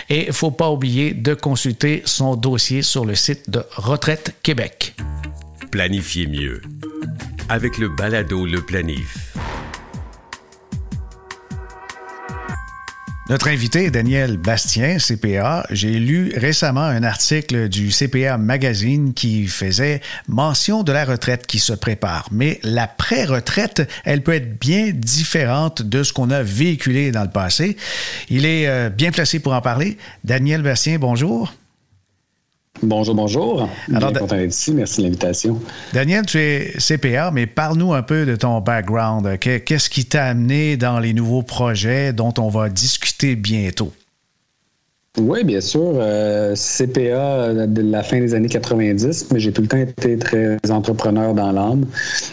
Et 0.09 0.23
il 0.23 0.27
ne 0.27 0.33
faut 0.33 0.51
pas 0.51 0.69
oublier 0.69 1.13
de 1.13 1.33
consulter 1.33 2.01
son 2.05 2.35
dossier 2.35 2.81
sur 2.81 3.05
le 3.05 3.15
site 3.15 3.49
de 3.49 3.63
Retraite 3.75 4.35
Québec. 4.43 4.95
Planifiez 5.71 6.27
mieux. 6.27 6.61
Avec 7.47 7.77
le 7.77 7.87
balado 7.87 8.45
Le 8.45 8.61
Planif. 8.61 9.33
Notre 13.29 13.47
invité 13.47 13.89
Daniel 13.89 14.35
Bastien, 14.35 14.97
CPA. 14.97 15.65
J'ai 15.69 15.93
lu 15.93 16.33
récemment 16.35 16.81
un 16.81 17.03
article 17.03 17.69
du 17.69 17.89
CPA 17.89 18.37
Magazine 18.37 19.13
qui 19.13 19.47
faisait 19.47 20.01
mention 20.27 20.83
de 20.83 20.91
la 20.91 21.05
retraite 21.05 21.47
qui 21.47 21.59
se 21.59 21.71
prépare. 21.71 22.27
Mais 22.31 22.59
la 22.63 22.87
pré-retraite, 22.87 23.89
elle 24.03 24.23
peut 24.23 24.33
être 24.33 24.59
bien 24.59 24.91
différente 24.93 25.81
de 25.81 26.03
ce 26.03 26.11
qu'on 26.11 26.31
a 26.31 26.43
véhiculé 26.43 27.11
dans 27.11 27.23
le 27.23 27.29
passé. 27.29 27.77
Il 28.29 28.45
est 28.45 28.67
euh, 28.67 28.89
bien 28.89 29.11
placé 29.11 29.39
pour 29.39 29.53
en 29.53 29.61
parler. 29.61 29.97
Daniel 30.25 30.61
Bastien, 30.61 30.99
bonjour. 30.99 31.53
Bonjour, 32.83 33.13
bonjour. 33.13 33.69
Alors, 33.93 34.11
Bien 34.11 34.19
content 34.21 34.35
d'être 34.35 34.49
ici. 34.49 34.73
Merci 34.73 35.01
de 35.01 35.05
l'invitation. 35.05 35.59
Daniel, 35.93 36.25
tu 36.25 36.39
es 36.39 36.73
CPA, 36.79 37.31
mais 37.31 37.45
parle-nous 37.45 37.93
un 37.93 38.01
peu 38.01 38.25
de 38.25 38.35
ton 38.35 38.59
background. 38.59 39.37
Qu'est-ce 39.39 39.89
qui 39.89 40.05
t'a 40.05 40.25
amené 40.25 40.77
dans 40.77 40.99
les 40.99 41.13
nouveaux 41.13 41.43
projets 41.43 42.13
dont 42.13 42.33
on 42.39 42.49
va 42.49 42.69
discuter 42.69 43.35
bientôt? 43.35 43.93
Oui, 45.19 45.43
bien 45.43 45.59
sûr. 45.59 45.91
Euh, 45.95 46.55
CPA 46.55 47.67
de 47.67 47.81
la 47.81 48.01
fin 48.01 48.21
des 48.21 48.33
années 48.33 48.47
90, 48.47 49.27
mais 49.33 49.41
j'ai 49.41 49.51
tout 49.51 49.61
le 49.61 49.67
temps 49.67 49.75
été 49.75 50.17
très 50.17 50.57
entrepreneur 50.69 51.33
dans 51.33 51.51
l'âme. 51.51 51.85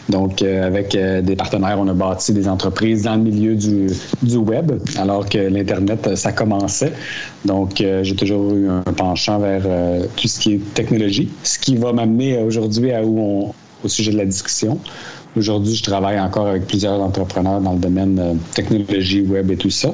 Donc, 0.09 0.43
euh, 0.43 0.65
avec 0.65 0.95
euh, 0.95 1.21
des 1.21 1.35
partenaires, 1.35 1.79
on 1.81 1.89
a 1.89 1.93
bâti 1.93 2.33
des 2.33 2.47
entreprises 2.47 3.03
dans 3.03 3.17
le 3.17 3.23
milieu 3.23 3.57
du, 3.57 3.89
du 4.23 4.37
web, 4.37 4.81
alors 4.97 5.29
que 5.29 5.39
l'Internet, 5.39 6.15
ça 6.15 6.31
commençait. 6.31 6.93
Donc, 7.45 7.79
j'ai 7.79 8.15
toujours 8.15 8.55
eu 8.55 8.69
un 8.69 8.93
penchant 8.93 9.41
vers 9.41 9.63
tout 10.17 10.29
ce 10.29 10.39
qui 10.39 10.55
est 10.55 10.75
technologie, 10.75 11.29
ce 11.43 11.59
qui 11.59 11.77
va 11.77 11.93
m'amener 11.93 12.41
aujourd'hui 12.41 12.93
à 12.93 13.03
où 13.03 13.19
on, 13.19 13.55
au 13.85 13.89
sujet 13.89 14.13
de 14.13 14.19
la 14.19 14.25
discussion. 14.25 14.79
Aujourd'hui, 15.37 15.75
je 15.75 15.83
travaille 15.83 16.19
encore 16.19 16.47
avec 16.47 16.67
plusieurs 16.67 17.01
entrepreneurs 17.01 17.61
dans 17.61 17.75
le 17.75 17.79
domaine 17.79 18.19
euh, 18.19 18.35
technologie, 18.55 19.21
web 19.21 19.51
et 19.51 19.57
tout 19.57 19.71
ça. 19.71 19.91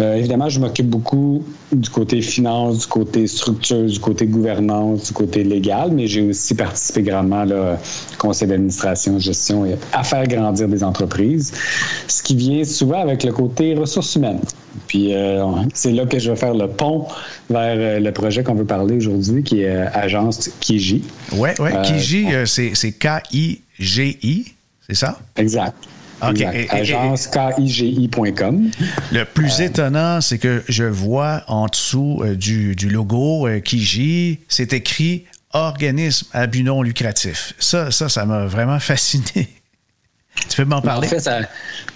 Euh, 0.00 0.14
évidemment, 0.14 0.48
je 0.48 0.58
m'occupe 0.58 0.88
beaucoup 0.88 1.44
du 1.70 1.88
côté 1.90 2.20
finance, 2.22 2.80
du 2.80 2.86
côté 2.86 3.26
structure, 3.26 3.84
du 3.84 4.00
côté 4.00 4.26
gouvernance, 4.26 5.08
du 5.08 5.12
côté 5.12 5.44
légal, 5.44 5.90
mais 5.92 6.06
j'ai 6.06 6.22
aussi 6.22 6.54
participé 6.54 7.02
grandement 7.02 7.44
au 7.44 7.76
conseil 8.18 8.48
d'administration, 8.48 9.18
gestion 9.18 9.66
et 9.66 9.76
à 9.92 10.02
faire 10.02 10.26
grandir 10.26 10.66
des 10.66 10.82
entreprises, 10.82 11.52
ce 12.08 12.22
qui 12.22 12.34
vient 12.34 12.64
souvent 12.64 13.02
avec 13.02 13.22
le 13.22 13.32
côté 13.32 13.74
ressources 13.74 14.16
humaines. 14.16 14.40
Puis 14.86 15.14
euh, 15.14 15.44
c'est 15.74 15.92
là 15.92 16.06
que 16.06 16.18
je 16.18 16.30
vais 16.30 16.36
faire 16.36 16.54
le 16.54 16.68
pont 16.68 17.06
vers 17.50 18.00
le 18.00 18.10
projet 18.12 18.42
qu'on 18.42 18.54
veut 18.54 18.64
parler 18.64 18.96
aujourd'hui, 18.96 19.42
qui 19.42 19.62
est 19.62 19.86
Agence 19.92 20.50
Kiji. 20.60 21.04
Oui, 21.32 21.50
oui. 21.58 21.70
Kiji, 21.84 22.26
c'est 22.46 22.92
K-I-G-I. 22.92 24.54
C'est 24.90 24.96
ça? 24.96 25.18
Exact. 25.36 25.74
OK. 26.20 26.42
AgenceKIGI.com. 26.68 28.70
Le 29.12 29.24
plus 29.24 29.60
euh, 29.60 29.64
étonnant, 29.64 30.20
c'est 30.20 30.38
que 30.38 30.64
je 30.68 30.82
vois 30.82 31.44
en 31.46 31.66
dessous 31.66 32.22
euh, 32.24 32.34
du, 32.34 32.74
logo 32.90 33.46
euh, 33.46 33.60
KIGI, 33.60 34.40
c'est 34.48 34.72
écrit 34.72 35.26
organisme 35.52 36.26
à 36.32 36.48
but 36.48 36.64
non 36.64 36.82
lucratif. 36.82 37.54
Ça, 37.60 37.92
ça, 37.92 38.08
ça 38.08 38.26
m'a 38.26 38.46
vraiment 38.46 38.80
fasciné. 38.80 39.48
Tu 40.48 40.56
peux 40.56 40.64
m'en 40.64 40.82
parler? 40.82 41.08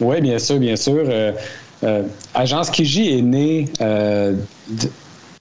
oui, 0.00 0.20
bien 0.20 0.38
sûr, 0.38 0.60
bien 0.60 0.76
sûr. 0.76 1.04
Agence 2.32 2.70
Kiji 2.70 3.18
est 3.18 3.22
née 3.22 3.64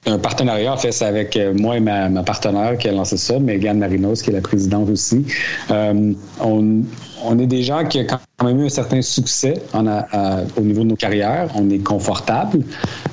un 0.05 0.17
partenariat, 0.17 0.73
en 0.73 0.77
fait, 0.77 0.91
c'est 0.91 1.05
avec 1.05 1.39
moi 1.55 1.77
et 1.77 1.79
ma, 1.79 2.09
partenaire 2.23 2.77
qui 2.77 2.89
a 2.89 2.91
lancé 2.91 3.17
ça, 3.17 3.39
Megan 3.39 3.77
Marinos, 3.77 4.21
qui 4.21 4.31
est 4.31 4.33
la 4.33 4.41
présidente 4.41 4.89
aussi. 4.89 5.25
on, 5.69 6.83
on 7.23 7.39
est 7.39 7.47
des 7.47 7.63
gens 7.63 7.85
qui 7.85 7.99
ont 7.99 8.05
quand 8.37 8.45
même 8.45 8.59
eu 8.59 8.65
un 8.65 8.69
certain 8.69 9.01
succès 9.01 9.61
au 9.73 10.61
niveau 10.61 10.83
de 10.83 10.89
nos 10.89 10.95
carrières. 10.95 11.49
On 11.55 11.69
est 11.69 11.79
confortable. 11.79 12.63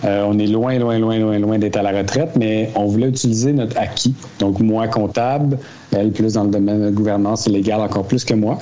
Euh, 0.05 0.25
on 0.27 0.39
est 0.39 0.47
loin, 0.47 0.79
loin, 0.79 0.99
loin, 0.99 1.19
loin, 1.19 1.39
loin 1.39 1.59
d'être 1.59 1.77
à 1.77 1.83
la 1.83 1.93
retraite, 1.93 2.31
mais 2.37 2.71
on 2.75 2.87
voulait 2.87 3.09
utiliser 3.09 3.53
notre 3.53 3.79
acquis. 3.79 4.15
Donc, 4.39 4.61
moi, 4.61 4.89
comptable, 4.89 5.59
elle 5.93 6.11
plus 6.13 6.35
dans 6.35 6.45
le 6.45 6.51
domaine 6.51 6.85
de 6.85 6.91
gouvernance 6.91 7.47
légale, 7.47 7.81
encore 7.81 8.07
plus 8.07 8.25
que 8.25 8.35
moi, 8.35 8.59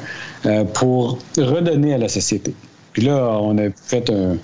euh, 0.46 0.64
pour 0.64 1.18
redonner 1.36 1.94
à 1.94 1.98
la 1.98 2.08
société. 2.08 2.54
Puis 2.92 3.02
là, 3.02 3.38
on 3.40 3.56
a 3.58 3.70
fait 3.70 4.10
un, 4.10 4.36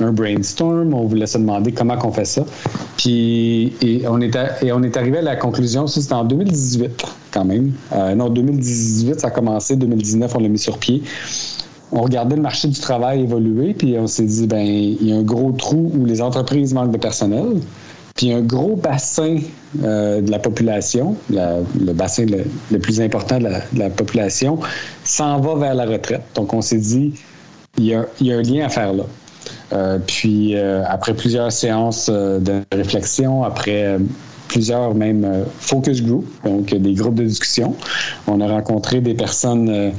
brainstorm. 0.00 0.94
On 0.94 1.06
voulait 1.06 1.26
se 1.26 1.38
demander 1.38 1.72
comment 1.72 1.96
on 2.02 2.12
fait 2.12 2.24
ça. 2.24 2.44
Puis 2.96 3.72
et 3.82 4.06
on 4.08 4.20
est, 4.20 4.36
et 4.62 4.72
on 4.72 4.82
est 4.82 4.96
arrivé 4.96 5.18
à 5.18 5.22
la 5.22 5.36
conclusion, 5.36 5.86
ça 5.86 6.00
c'était 6.00 6.14
en 6.14 6.24
2018 6.24 7.04
quand 7.32 7.44
même. 7.44 7.72
Euh, 7.92 8.14
non, 8.14 8.28
2018, 8.28 9.20
ça 9.20 9.28
a 9.28 9.30
commencé. 9.30 9.76
2019, 9.76 10.34
on 10.34 10.40
l'a 10.40 10.48
mis 10.48 10.58
sur 10.58 10.78
pied. 10.78 11.02
On 11.92 12.02
regardait 12.02 12.36
le 12.36 12.42
marché 12.42 12.68
du 12.68 12.78
travail 12.78 13.22
évoluer, 13.22 13.74
puis 13.74 13.96
on 13.98 14.06
s'est 14.06 14.24
dit, 14.24 14.46
ben 14.46 14.64
il 14.64 15.08
y 15.08 15.12
a 15.12 15.16
un 15.16 15.22
gros 15.22 15.50
trou 15.52 15.90
où 15.94 16.04
les 16.04 16.22
entreprises 16.22 16.72
manquent 16.72 16.92
de 16.92 16.98
personnel. 16.98 17.60
Puis 18.14 18.32
un 18.32 18.42
gros 18.42 18.76
bassin 18.76 19.38
euh, 19.82 20.20
de 20.20 20.30
la 20.30 20.38
population, 20.38 21.16
le 21.30 21.92
bassin 21.92 22.26
le, 22.26 22.78
plus 22.78 23.00
important 23.00 23.38
de 23.38 23.48
la, 23.76 23.90
population, 23.90 24.58
s'en 25.04 25.40
va 25.40 25.54
vers 25.54 25.74
la 25.74 25.86
retraite. 25.86 26.22
Donc 26.34 26.52
on 26.52 26.60
s'est 26.60 26.78
dit, 26.78 27.14
il 27.78 27.84
y, 27.86 27.94
a, 27.94 28.04
un 28.20 28.42
lien 28.42 28.66
à 28.66 28.68
faire 28.68 28.92
là. 28.92 29.04
Euh, 29.72 29.98
puis 30.04 30.56
après 30.56 31.14
plusieurs 31.14 31.52
séances 31.52 32.08
de 32.08 32.62
réflexion, 32.72 33.44
après 33.44 33.98
plusieurs 34.50 34.94
même 34.94 35.24
euh, 35.24 35.44
focus 35.58 36.02
groups, 36.02 36.28
donc 36.44 36.74
des 36.74 36.94
groupes 36.94 37.14
de 37.14 37.24
discussion. 37.24 37.74
On 38.26 38.40
a 38.40 38.48
rencontré 38.48 39.00
des 39.00 39.14
personnes 39.14 39.68
euh, 39.68 39.90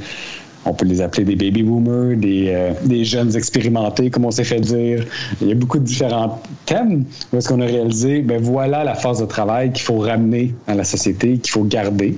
on 0.64 0.74
peut 0.74 0.84
les 0.84 1.00
appeler 1.00 1.24
des 1.24 1.34
baby 1.34 1.64
boomers, 1.64 2.16
des, 2.16 2.50
euh, 2.50 3.02
jeunes 3.02 3.34
expérimentés, 3.34 4.10
comme 4.10 4.26
on 4.26 4.30
s'est 4.30 4.44
fait 4.44 4.60
dire. 4.60 5.04
Il 5.40 5.48
y 5.48 5.52
a 5.52 5.56
beaucoup 5.56 5.80
de 5.80 5.84
différents 5.84 6.40
thèmes 6.66 7.04
où 7.32 7.36
est-ce 7.36 7.48
qu'on 7.48 7.60
a 7.60 7.66
réalisé, 7.66 8.20
ben 8.20 8.40
voilà 8.40 8.84
la 8.84 8.94
phase 8.94 9.18
de 9.18 9.26
travail 9.26 9.72
qu'il 9.72 9.82
faut 9.82 9.98
ramener 9.98 10.54
à 10.68 10.76
la 10.76 10.84
société, 10.84 11.38
qu'il 11.38 11.50
faut 11.50 11.64
garder. 11.64 12.14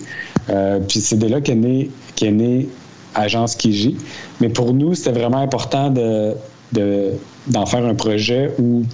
puis 0.89 1.01
c'est 1.01 1.17
de 1.17 1.27
là 1.27 1.41
qu'est 1.41 1.55
né, 1.55 1.89
qu'est 2.17 2.33
né 2.33 2.69
Agence 3.15 3.55
Kiji. 3.57 3.97
Mais 4.43 4.51
pour 4.51 4.75
nous, 4.75 4.95
c'était 4.95 5.19
vraiment 5.19 5.39
important 5.39 5.89
de, 5.89 6.35
de, 6.73 7.13
d'en 7.47 7.67
faire 7.67 7.85
un 7.85 7.95
projet 7.95 8.51
où 8.59 8.85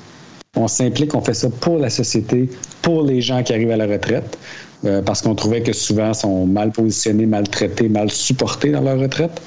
on 0.57 0.69
s'implique, 0.69 1.15
on 1.15 1.21
fait 1.21 1.35
ça 1.35 1.49
pour 1.61 1.79
la 1.79 1.91
société, 1.91 2.51
pour 2.83 3.05
les 3.05 3.21
gens 3.21 3.43
qui 3.43 3.53
arrivent 3.53 3.71
à 3.71 3.77
la 3.77 3.87
retraite, 3.87 4.39
euh, 4.85 5.03
parce 5.03 5.23
qu'on 5.23 5.35
trouvait 5.35 5.63
que 5.63 5.73
souvent 5.73 6.09
ils 6.09 6.15
sont 6.15 6.47
mal 6.47 6.73
positionnés, 6.73 7.27
mal 7.27 7.49
traités, 7.49 7.89
mal 7.89 8.11
supportés 8.11 8.71
dans 8.71 8.81
leur 8.81 8.99
retraite. 8.99 9.41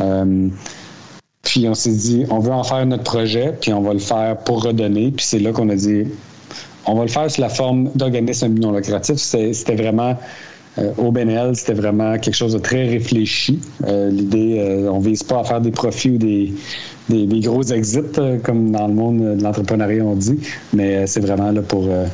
Euh, 0.00 0.48
puis 1.42 1.68
on 1.68 1.74
s'est 1.74 1.94
dit, 1.94 2.26
on 2.28 2.40
veut 2.40 2.52
en 2.52 2.64
faire 2.64 2.84
notre 2.84 3.04
projet, 3.04 3.54
puis 3.60 3.72
on 3.72 3.80
va 3.80 3.94
le 3.94 4.00
faire 4.00 4.36
pour 4.38 4.62
redonner. 4.62 5.12
Puis 5.12 5.24
c'est 5.24 5.38
là 5.38 5.52
qu'on 5.52 5.68
a 5.70 5.76
dit, 5.76 6.04
on 6.84 6.94
va 6.94 7.02
le 7.02 7.08
faire 7.08 7.30
sous 7.30 7.40
la 7.40 7.48
forme 7.48 7.90
d'organisme 7.94 8.48
non 8.48 8.72
lucratif. 8.72 9.16
C'était 9.16 9.76
vraiment 9.76 10.16
euh, 10.78 10.92
au 10.98 11.12
BNL, 11.12 11.56
c'était 11.56 11.74
vraiment 11.74 12.18
quelque 12.18 12.34
chose 12.34 12.52
de 12.52 12.58
très 12.58 12.86
réfléchi. 12.86 13.60
L'idée, 13.86 14.86
on 14.90 14.98
vise 14.98 15.22
pas 15.22 15.40
à 15.40 15.44
faire 15.44 15.60
des 15.60 15.70
profits 15.70 16.10
ou 16.10 16.18
des, 16.18 16.52
des, 17.08 17.40
gros 17.40 17.62
exits, 17.62 18.00
euh, 18.18 18.38
comme 18.38 18.70
dans 18.70 18.86
le 18.86 18.94
monde 18.94 19.38
de 19.38 19.42
l'entrepreneuriat, 19.42 20.04
on 20.04 20.16
dit, 20.16 20.38
mais 20.72 20.96
euh, 20.96 21.06
c'est 21.06 21.20
vraiment 21.20 21.50
là 21.50 21.62
pour, 21.62 21.86
euh, 21.88 22.06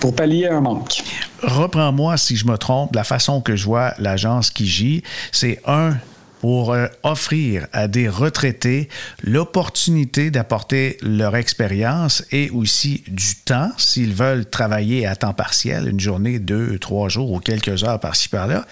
pour 0.00 0.14
pallier 0.14 0.48
un 0.48 0.60
manque. 0.60 1.02
Reprends-moi 1.42 2.16
si 2.16 2.36
je 2.36 2.46
me 2.46 2.56
trompe, 2.56 2.94
la 2.94 3.04
façon 3.04 3.40
que 3.40 3.56
je 3.56 3.64
vois 3.64 3.94
l'agence 3.98 4.50
Kiji, 4.50 5.02
c'est 5.32 5.60
un 5.66 5.94
pour 6.40 6.76
offrir 7.04 7.66
à 7.72 7.88
des 7.88 8.06
retraités 8.06 8.90
l'opportunité 9.22 10.30
d'apporter 10.30 10.98
leur 11.00 11.36
expérience 11.36 12.22
et 12.32 12.50
aussi 12.50 13.02
du 13.08 13.36
temps 13.46 13.70
s'ils 13.78 14.12
veulent 14.12 14.44
travailler 14.44 15.06
à 15.06 15.16
temps 15.16 15.32
partiel, 15.32 15.88
une 15.88 16.00
journée, 16.00 16.38
deux, 16.38 16.78
trois 16.78 17.08
jours 17.08 17.32
ou 17.32 17.40
quelques 17.40 17.82
heures 17.84 17.98
par-ci 17.98 18.28
par-là. 18.28 18.66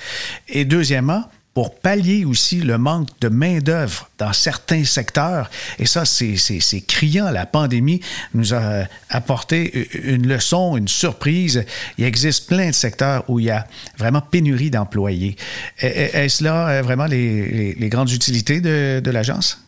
Et 0.50 0.66
deuxièmement, 0.66 1.25
pour 1.54 1.75
pallier 1.75 2.25
aussi 2.25 2.61
le 2.61 2.78
manque 2.78 3.09
de 3.21 3.28
main-d'œuvre 3.28 4.09
dans 4.18 4.32
certains 4.32 4.85
secteurs. 4.85 5.50
Et 5.78 5.87
ça, 5.87 6.04
c'est 6.04 6.80
criant. 6.87 7.30
La 7.30 7.47
pandémie 7.47 8.00
nous 8.35 8.54
a 8.54 8.85
apporté 9.11 9.88
une 10.02 10.26
leçon, 10.26 10.76
une 10.76 10.88
surprise. 10.88 11.64
Il 11.99 12.04
existe 12.04 12.49
plein 12.49 12.68
de 12.68 12.75
secteurs 12.75 13.25
où 13.28 13.38
il 13.38 13.47
y 13.47 13.50
a 13.50 13.66
vraiment 13.99 14.23
pénurie 14.23 14.71
d'employés. 14.71 15.37
Est-ce 15.78 16.42
là 16.42 16.68
euh, 16.68 16.82
vraiment 16.82 17.06
les, 17.06 17.76
grandes 17.90 18.11
utilités 18.11 18.61
de, 18.61 19.00
de 19.00 19.11
l'agence? 19.11 19.59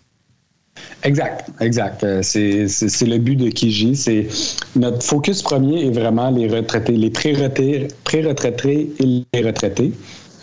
Exact, 1.02 1.50
exact. 1.60 2.02
Euh, 2.02 2.22
c'est 2.22 3.06
le 3.06 3.18
but 3.18 3.36
de 3.36 3.50
Kiji. 3.50 4.26
Notre 4.74 5.02
focus 5.02 5.42
premier 5.42 5.86
est 5.86 5.90
vraiment 5.90 6.30
les 6.30 6.48
retraités, 6.48 6.92
les 6.92 7.10
pré-retraités 7.10 8.90
et 8.98 9.24
les 9.32 9.42
retraités. 9.42 9.92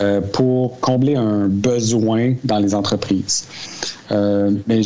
Euh, 0.02 0.20
pour 0.20 0.80
combler 0.80 1.16
un 1.16 1.48
besoin 1.48 2.34
dans 2.44 2.58
les 2.58 2.74
entreprises. 2.74 3.48
Euh, 4.10 4.52
mais 4.66 4.82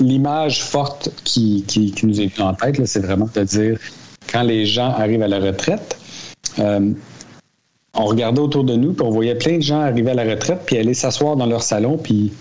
l'image 0.00 0.64
forte 0.64 1.10
qui, 1.22 1.64
qui, 1.68 1.94
nous 2.02 2.20
est 2.20 2.40
en 2.40 2.52
tête, 2.54 2.84
c'est 2.86 3.00
vraiment 3.00 3.28
de 3.32 3.44
dire 3.44 3.78
quand 4.32 4.42
les 4.42 4.66
gens 4.66 4.90
arrivent 4.90 5.22
à 5.22 5.28
la 5.28 5.38
retraite, 5.38 5.96
euh, 6.58 6.90
on 7.94 8.04
regardait 8.06 8.40
autour 8.40 8.64
de 8.64 8.74
nous, 8.74 8.94
puis 8.94 9.06
on 9.06 9.10
voyait 9.10 9.36
plein 9.36 9.58
de 9.58 9.62
gens 9.62 9.80
arriver 9.80 10.10
à 10.10 10.14
la 10.14 10.24
retraite, 10.24 10.62
puis 10.66 10.76
aller 10.76 10.94
s'asseoir 10.94 11.36
dans 11.36 11.46
leur 11.46 11.62
salon, 11.62 11.96
puis 11.96 12.32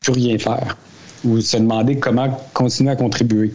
plus 0.00 0.12
rien 0.12 0.36
faire. 0.36 0.76
Ou 1.24 1.40
se 1.40 1.56
demander 1.56 1.96
comment 1.96 2.38
continuer 2.52 2.90
à 2.90 2.96
contribuer. 2.96 3.50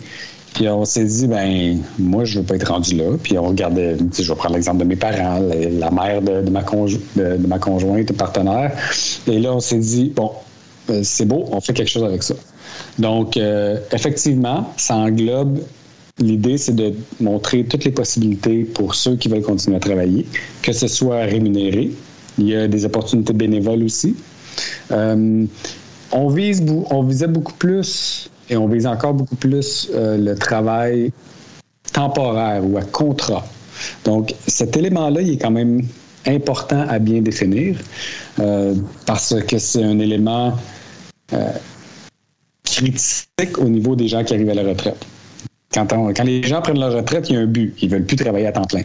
Puis 0.56 0.70
on 0.70 0.86
s'est 0.86 1.04
dit, 1.04 1.28
ben 1.28 1.80
moi, 2.00 2.24
je 2.24 2.40
veux 2.40 2.46
pas 2.46 2.56
être 2.56 2.72
rendu 2.72 2.96
là. 2.96 3.18
Puis 3.22 3.38
on 3.38 3.44
regardait, 3.44 3.98
je 4.18 4.24
vais 4.24 4.36
prendre 4.36 4.56
l'exemple 4.56 4.80
de 4.80 4.86
mes 4.86 4.96
parents, 4.96 5.40
la, 5.40 5.92
mère 5.92 6.22
de, 6.22 6.50
ma 6.50 6.64
de, 6.64 7.48
ma 7.48 7.60
conjointe, 7.60 8.14
partenaire. 8.14 8.72
Et 9.28 9.38
là, 9.40 9.54
on 9.54 9.60
s'est 9.60 9.80
dit, 9.80 10.14
bon, 10.16 10.32
euh, 10.90 11.02
c'est 11.04 11.26
beau, 11.26 11.46
on 11.52 11.60
fait 11.60 11.74
quelque 11.74 11.92
chose 11.92 12.06
avec 12.06 12.24
ça. 12.24 12.36
Donc, 12.98 13.36
euh, 13.36 13.80
effectivement, 13.92 14.72
ça 14.78 14.96
englobe 14.96 15.60
L'idée, 16.18 16.58
c'est 16.58 16.74
de 16.74 16.94
montrer 17.20 17.66
toutes 17.66 17.84
les 17.84 17.92
possibilités 17.92 18.64
pour 18.64 18.96
ceux 18.96 19.18
qui 19.18 19.28
veulent 19.28 19.42
continuer 19.42 19.76
à 19.76 19.82
travailler, 19.82 20.26
que 20.62 20.72
ce 20.72 20.88
soit 20.88 21.24
rémunéré. 21.24 21.92
Il 22.38 22.48
y 22.48 22.56
a 22.56 22.70
des 22.70 22.86
opportunités 22.86 23.34
bénévoles 23.34 23.84
aussi. 23.84 24.16
Euh, 24.92 25.46
on, 26.14 26.30
vise, 26.30 26.64
on 26.90 27.04
visait 27.04 27.28
beaucoup 27.28 27.52
plus 27.52 28.30
et 28.50 28.58
on 28.58 28.68
vise 28.68 28.88
encore 28.88 29.14
beaucoup 29.14 29.36
plus 29.36 29.90
euh, 29.94 30.18
le 30.18 30.36
travail 30.36 31.12
temporaire 31.94 32.64
ou 32.66 32.78
à 32.78 32.84
contrat. 32.84 33.46
Donc, 34.04 34.34
cet 34.48 34.78
élément-là, 34.78 35.22
il 35.22 35.34
est 35.34 35.38
quand 35.38 35.52
même 35.52 35.82
important 36.26 36.88
à 36.88 37.00
bien 37.00 37.22
définir 37.22 37.78
euh, 38.40 38.74
parce 39.06 39.36
que 39.48 39.58
c'est 39.58 39.84
un 39.84 40.00
élément 40.00 40.54
critique 42.64 43.58
au 43.58 43.68
niveau 43.68 43.96
des 43.96 44.08
gens 44.08 44.24
qui 44.24 44.34
arrivent 44.34 44.50
à 44.50 44.54
la 44.54 44.64
retraite. 44.64 45.06
Quand, 45.74 46.24
les 46.24 46.44
gens 46.44 46.62
prennent 46.62 46.80
leur 46.80 46.94
retraite, 46.94 47.30
il 47.30 47.36
y 47.36 47.38
a 47.38 47.42
un 47.42 47.46
but. 47.46 47.76
Ils 47.82 47.90
ne 47.90 47.96
veulent 47.96 48.06
plus 48.06 48.16
travailler 48.16 48.48
à 48.48 48.52
temps 48.52 48.64
plein. 48.64 48.84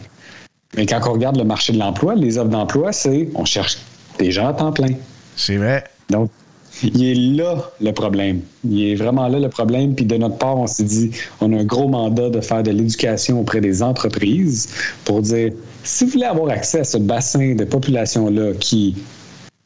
Mais 0.75 0.85
quand 0.85 0.99
on 1.07 1.13
regarde 1.13 1.37
le 1.37 1.43
marché 1.43 1.73
de 1.73 1.79
l'emploi, 1.79 2.15
les 2.15 2.37
offres 2.37 2.49
d'emploi, 2.49 2.91
c'est 2.91 3.29
on 3.35 3.45
cherche 3.45 3.77
des 4.19 4.31
gens 4.31 4.47
à 4.47 4.53
temps 4.53 4.71
plein. 4.71 4.93
C'est 5.35 5.57
vrai. 5.57 5.83
Donc, 6.09 6.29
il 6.83 7.03
est 7.03 7.13
là 7.37 7.71
le 7.79 7.91
problème. 7.91 8.41
Il 8.63 8.83
est 8.89 8.95
vraiment 8.95 9.27
là 9.27 9.39
le 9.39 9.49
problème. 9.49 9.95
Puis 9.95 10.05
de 10.05 10.17
notre 10.17 10.37
part, 10.37 10.57
on 10.57 10.67
s'est 10.67 10.83
dit, 10.83 11.11
on 11.39 11.53
a 11.53 11.57
un 11.57 11.65
gros 11.65 11.87
mandat 11.87 12.29
de 12.29 12.41
faire 12.41 12.63
de 12.63 12.71
l'éducation 12.71 13.41
auprès 13.41 13.61
des 13.61 13.83
entreprises 13.83 14.69
pour 15.05 15.21
dire, 15.21 15.51
si 15.83 16.05
vous 16.05 16.11
voulez 16.11 16.25
avoir 16.25 16.49
accès 16.49 16.79
à 16.79 16.83
ce 16.83 16.97
bassin 16.97 17.55
de 17.55 17.63
population-là 17.63 18.53
qui, 18.59 18.95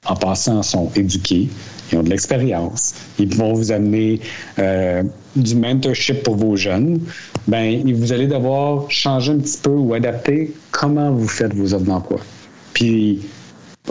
en 0.06 0.16
passant, 0.16 0.64
sont 0.64 0.90
éduqués, 0.96 1.48
ils 1.92 1.98
ont 1.98 2.04
de 2.04 2.10
l'expérience, 2.10 2.96
ils 3.20 3.34
vont 3.36 3.54
vous 3.54 3.72
amener 3.72 4.20
euh, 4.60 5.04
du 5.36 5.56
mentorship 5.56 6.24
pour 6.24 6.36
vos 6.36 6.56
jeunes, 6.56 7.00
ben 7.48 7.84
vous 7.94 8.12
allez 8.12 8.28
devoir 8.28 8.90
changer 8.90 9.34
un 9.34 9.38
petit 9.38 9.60
peu 9.62 9.72
ou 9.72 9.94
adapter 9.94 10.54
comment 10.72 11.12
vous 11.12 11.28
faites 11.28 11.54
vos 11.54 11.74
offres 11.74 11.86
d'emploi. 11.86 12.20
Puis 12.74 13.22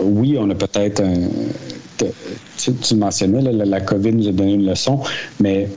oui, 0.01 0.35
on 0.39 0.49
a 0.49 0.55
peut-être 0.55 1.01
un. 1.01 1.29
Tu, 2.57 2.73
tu 2.73 2.95
mentionnais, 2.95 3.41
la, 3.41 3.65
la 3.65 3.81
COVID 3.81 4.13
nous 4.13 4.27
a 4.27 4.31
donné 4.31 4.53
une 4.53 4.67
leçon, 4.67 5.01
mais 5.39 5.69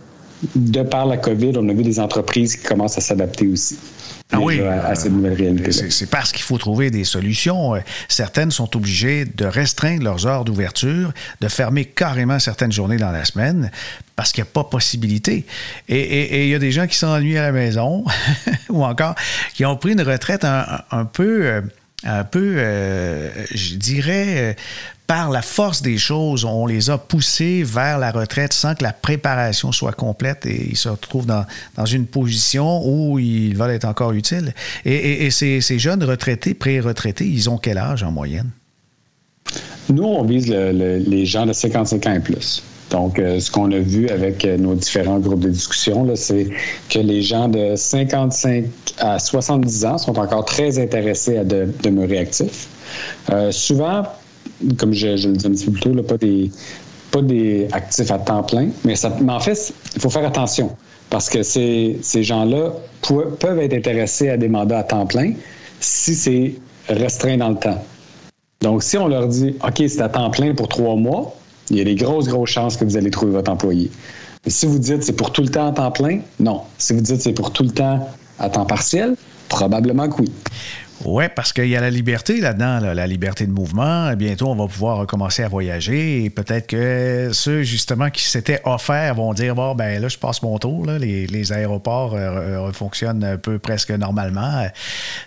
de 0.55 0.83
par 0.83 1.07
la 1.07 1.17
COVID, 1.17 1.53
on 1.57 1.69
a 1.69 1.73
vu 1.73 1.83
des 1.83 1.99
entreprises 2.01 2.57
qui 2.57 2.65
commencent 2.65 2.99
à 2.99 3.01
s'adapter 3.01 3.47
aussi. 3.47 3.79
Ah 4.31 4.41
oui, 4.41 4.61
à, 4.61 4.95
cette 4.95 5.13
nouvelle 5.13 5.33
réalité. 5.33 5.73
C'est 5.73 6.11
parce 6.11 6.33
qu'il 6.33 6.43
faut 6.43 6.59
trouver 6.59 6.91
des 6.91 7.05
solutions. 7.05 7.77
Euh, 7.77 7.79
certaines 8.09 8.51
sont 8.51 8.77
obligées 8.77 9.25
de 9.25 9.47
restreindre 9.47 10.05
leurs 10.05 10.27
heures 10.27 10.45
d'ouverture, 10.45 11.13
de 11.41 11.49
fermer 11.49 11.87
carrément 11.87 12.39
certaines 12.39 12.71
journées 12.71 12.99
dans 12.99 13.11
la 13.11 13.25
semaine 13.25 13.71
parce 14.17 14.33
qu'il 14.33 14.45
n'y 14.45 14.49
a 14.49 14.53
pas 14.53 14.65
possibilité. 14.65 15.47
Et 15.89 16.45
il 16.45 16.51
y 16.51 16.55
a 16.55 16.59
des 16.59 16.73
gens 16.73 16.87
qui 16.87 16.97
s'ennuient 16.97 17.39
à 17.39 17.43
la 17.43 17.53
maison 17.53 18.05
ou 18.69 18.85
encore 18.85 19.15
qui 19.55 19.65
ont 19.65 19.77
pris 19.77 19.93
une 19.93 20.03
retraite 20.03 20.45
un, 20.45 21.05
peu... 21.07 21.47
Euh, 21.47 21.61
un 22.05 22.23
peu, 22.23 22.55
euh, 22.59 23.29
je 23.53 23.75
dirais, 23.75 24.55
par 25.09 25.31
la 25.31 25.41
force 25.41 25.81
des 25.81 25.97
choses, 25.97 26.45
on 26.45 26.67
les 26.67 26.91
a 26.91 26.99
poussés 26.99 27.63
vers 27.65 27.99
la 27.99 28.13
retraite 28.13 28.53
sans 28.53 28.75
que 28.75 28.85
la 28.85 28.93
préparation 28.93 29.73
soit 29.73 29.93
complète 29.93 30.45
et 30.45 30.69
ils 30.71 30.77
se 30.77 30.91
retrouvent 30.91 31.27
dans, 31.27 31.47
dans 31.77 31.87
une 31.87 32.07
position 32.07 32.87
où 32.87 33.19
ils 33.19 33.57
veulent 33.57 33.71
être 33.71 33.87
encore 33.87 34.13
utiles. 34.13 34.53
Et, 34.85 35.31
ces, 35.31 35.61
jeunes 35.79 36.05
retraités, 36.05 36.53
pré-retraités, 36.53 37.27
ils 37.27 37.49
ont 37.49 37.57
quel 37.57 37.79
âge 37.79 38.03
en 38.03 38.13
moyenne? 38.13 38.51
Nous, 39.89 40.05
on 40.05 40.25
vise 40.25 40.51
les 40.51 41.25
gens 41.25 41.47
de 41.47 41.55
55 41.55 42.07
ans 42.07 42.13
et 42.13 42.21
plus. 42.21 42.63
Donc, 42.91 43.19
euh, 43.19 43.41
ce 43.41 43.51
qu'on 43.51 43.71
a 43.73 43.79
vu 43.79 44.09
avec 44.09 44.45
euh, 44.45 44.57
nos 44.57 44.75
différents 44.75 45.19
groupes 45.19 45.41
de 45.41 45.51
discussion, 45.51 46.07
c'est 46.17 46.49
que 46.89 46.99
les 46.99 47.23
gens 47.23 47.49
de 47.49 47.77
55 47.77 48.65
à 48.99 49.19
70 49.19 49.85
ans 49.85 49.99
sont 49.99 50.19
encore 50.19 50.45
très 50.45 50.79
intéressés 50.79 51.37
à 51.37 51.45
demeurer 51.45 52.19
actifs. 52.19 52.69
Euh, 53.31 53.53
souvent, 53.53 54.05
comme 54.77 54.93
je, 54.93 55.09
le 55.09 55.33
disais 55.33 55.49
un 55.49 55.53
petit 55.53 55.67
peu 55.67 55.73
plus 55.73 55.81
tôt, 55.81 56.03
pas, 56.03 56.17
des, 56.17 56.51
pas 57.11 57.23
des 57.23 57.69
actifs 57.73 58.11
à 58.11 58.19
temps 58.19 58.43
plein, 58.43 58.69
mais, 58.85 58.97
ça, 58.97 59.17
en 59.29 59.41
fait, 59.41 59.73
il 59.95 60.01
faut 60.01 60.11
faire 60.11 60.27
attention 60.27 60.77
parce 61.11 61.29
que 61.31 61.43
ces, 61.43 61.99
ces 62.03 62.23
gens-là 62.23 62.73
peuvent 63.41 63.59
être 63.59 63.75
intéressés 63.75 64.29
à 64.31 64.37
des 64.37 64.49
mandats 64.49 64.81
à 64.81 64.85
temps 64.85 65.07
plein 65.07 65.33
si 65.81 66.15
c'est 66.15 66.55
restreint 66.89 67.37
dans 67.37 67.51
le 67.51 67.57
temps. 67.57 67.83
Donc, 68.61 68.83
si 68.83 68.99
on 68.99 69.09
leur 69.09 69.29
dit, 69.29 69.55
OK, 69.65 69.83
c'est 69.89 70.01
à 70.01 70.09
temps 70.09 70.31
plein 70.31 70.55
pour 70.55 70.69
trois 70.69 70.97
mois, 70.97 71.35
il 71.71 71.79
y 71.79 71.81
a 71.81 71.85
des 71.85 71.95
grosses, 71.95 72.29
grosses 72.29 72.51
chances 72.51 72.77
que 72.77 72.85
vous 72.85 72.97
allez 72.97 73.11
trouver 73.11 73.33
votre 73.33 73.51
employé. 73.51 73.91
Mais 74.45 74.51
si 74.51 74.67
vous 74.67 74.79
dites 74.79 75.03
c'est 75.03 75.13
pour 75.13 75.33
tout 75.33 75.43
le 75.43 75.49
temps 75.49 75.69
à 75.69 75.73
temps 75.73 75.91
plein, 75.91 76.21
non. 76.41 76.63
Si 76.79 76.93
vous 76.93 77.01
dites 77.01 77.21
c'est 77.21 77.33
pour 77.33 77.53
tout 77.53 77.63
le 77.63 77.71
temps 77.71 78.09
à 78.39 78.49
temps 78.49 78.67
partiel, 78.67 79.17
probablement 79.49 80.09
que 80.09 80.23
oui. 80.23 80.33
Oui, 81.05 81.25
parce 81.35 81.53
qu'il 81.53 81.69
y 81.69 81.77
a 81.77 81.81
la 81.81 81.91
liberté 81.91 82.41
là-dedans, 82.41 82.81
la 82.93 83.07
liberté 83.07 83.47
de 83.47 83.53
mouvement. 83.53 84.13
Bientôt, 84.15 84.49
on 84.49 84.57
va 84.57 84.67
pouvoir 84.67 84.99
recommencer 84.99 85.45
à 85.45 85.49
voyager 85.49 86.25
et 86.25 86.31
peut-être 86.31 86.67
que 86.67 87.31
ceux, 87.33 87.63
justement, 87.63 88.11
qui 88.11 88.25
s'étaient 88.25 88.61
offerts 88.65 89.15
vont 89.15 89.33
dire 89.33 89.55
Bon, 89.55 89.75
ben 89.75 90.03
là, 90.03 90.09
je 90.09 90.19
passe 90.19 90.43
mon 90.43 90.59
tour, 90.59 90.87
Les, 90.87 91.53
aéroports 91.53 92.15
euh, 92.15 92.73
fonctionnent 92.73 93.23
un 93.23 93.37
peu 93.37 93.59
presque 93.59 93.91
normalement. 93.91 94.67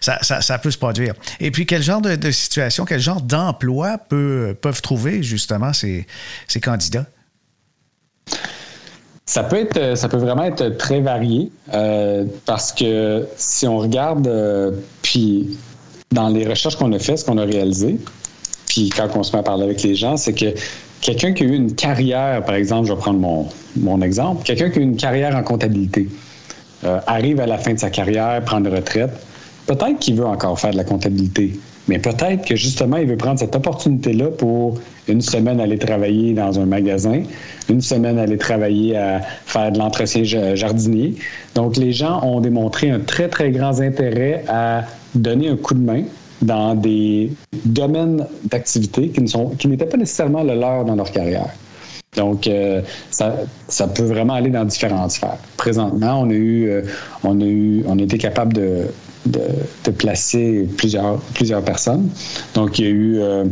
Ça, 0.01 0.59
peut 0.59 0.71
se 0.71 0.77
produire. 0.77 1.13
Et 1.39 1.51
puis, 1.51 1.65
quel 1.65 1.81
genre 1.81 2.01
de, 2.01 2.31
situation, 2.31 2.85
quel 2.85 2.99
genre 2.99 3.21
d'emploi 3.21 3.97
peuvent 3.97 4.81
trouver, 4.81 5.23
justement, 5.23 5.71
ces, 5.73 6.05
candidats? 6.61 7.05
Ça 9.25 9.43
peut 9.43 9.55
être, 9.55 9.95
ça 9.95 10.09
peut 10.09 10.17
vraiment 10.17 10.43
être 10.43 10.77
très 10.77 10.99
varié 10.99 11.51
euh, 11.73 12.25
parce 12.45 12.73
que 12.73 13.25
si 13.37 13.65
on 13.65 13.77
regarde, 13.77 14.27
euh, 14.27 14.71
puis 15.11 15.57
dans 16.13 16.29
les 16.29 16.47
recherches 16.47 16.77
qu'on 16.77 16.93
a 16.93 16.99
faites, 16.99 17.17
ce 17.17 17.25
qu'on 17.25 17.37
a 17.37 17.43
réalisé, 17.43 17.97
puis 18.67 18.89
quand 18.95 19.09
on 19.13 19.23
se 19.23 19.33
met 19.33 19.39
à 19.39 19.43
parler 19.43 19.63
avec 19.63 19.83
les 19.83 19.93
gens, 19.93 20.15
c'est 20.15 20.31
que 20.31 20.53
quelqu'un 21.01 21.33
qui 21.33 21.43
a 21.43 21.47
eu 21.47 21.53
une 21.53 21.75
carrière, 21.75 22.41
par 22.45 22.55
exemple, 22.55 22.87
je 22.87 22.93
vais 22.93 22.99
prendre 22.99 23.19
mon, 23.19 23.47
mon 23.75 24.01
exemple, 24.01 24.43
quelqu'un 24.45 24.69
qui 24.69 24.79
a 24.79 24.81
eu 24.81 24.85
une 24.85 24.95
carrière 24.95 25.35
en 25.35 25.43
comptabilité 25.43 26.07
euh, 26.85 27.01
arrive 27.07 27.41
à 27.41 27.45
la 27.45 27.57
fin 27.57 27.73
de 27.73 27.79
sa 27.79 27.89
carrière, 27.89 28.41
prend 28.45 28.59
une 28.59 28.69
retraite, 28.69 29.11
peut-être 29.67 29.99
qu'il 29.99 30.15
veut 30.15 30.25
encore 30.25 30.57
faire 30.57 30.71
de 30.71 30.77
la 30.77 30.85
comptabilité, 30.85 31.59
mais 31.89 31.99
peut-être 31.99 32.45
que 32.45 32.55
justement, 32.55 32.95
il 32.95 33.07
veut 33.07 33.17
prendre 33.17 33.39
cette 33.39 33.55
opportunité-là 33.55 34.27
pour 34.27 34.79
une 35.09 35.19
semaine 35.19 35.59
aller 35.59 35.77
travailler 35.77 36.33
dans 36.33 36.57
un 36.57 36.65
magasin, 36.65 37.23
une 37.67 37.81
semaine 37.81 38.17
aller 38.17 38.37
travailler 38.37 38.95
à 38.95 39.19
faire 39.45 39.73
de 39.73 39.77
l'entretien 39.77 40.23
jardinier. 40.55 41.15
Donc, 41.53 41.75
les 41.75 41.91
gens 41.91 42.23
ont 42.23 42.39
démontré 42.39 42.89
un 42.89 42.99
très, 42.99 43.27
très 43.27 43.51
grand 43.51 43.81
intérêt 43.81 44.45
à 44.47 44.85
donner 45.15 45.49
un 45.49 45.57
coup 45.57 45.73
de 45.73 45.79
main 45.79 46.03
dans 46.41 46.75
des 46.75 47.31
domaines 47.65 48.25
d'activité 48.45 49.09
qui, 49.09 49.67
n'étaient 49.67 49.85
pas 49.85 49.97
nécessairement 49.97 50.43
le 50.43 50.55
leur 50.55 50.85
dans 50.85 50.95
leur 50.95 51.11
carrière. 51.11 51.49
Donc, 52.17 52.47
euh, 52.47 52.81
ça, 53.09 53.35
ça, 53.69 53.87
peut 53.87 54.03
vraiment 54.03 54.33
aller 54.33 54.49
dans 54.49 54.65
différentes 54.65 55.11
sphères. 55.11 55.37
Présentement, 55.55 56.21
on 56.21 56.29
a 56.29 56.33
eu, 56.33 56.67
euh, 56.67 56.81
on 57.23 57.39
a 57.39 57.45
eu, 57.45 57.83
on 57.87 57.97
a 57.99 58.01
été 58.01 58.17
capable 58.17 58.53
de, 58.53 58.87
de, 59.25 59.91
placer 59.91 60.67
plusieurs, 60.77 61.19
plusieurs 61.33 61.63
personnes. 61.63 62.09
Donc, 62.53 62.79
il 62.79 62.85
y 62.85 62.87
a 62.87 62.91
eu 62.91 63.19
euh, 63.19 63.45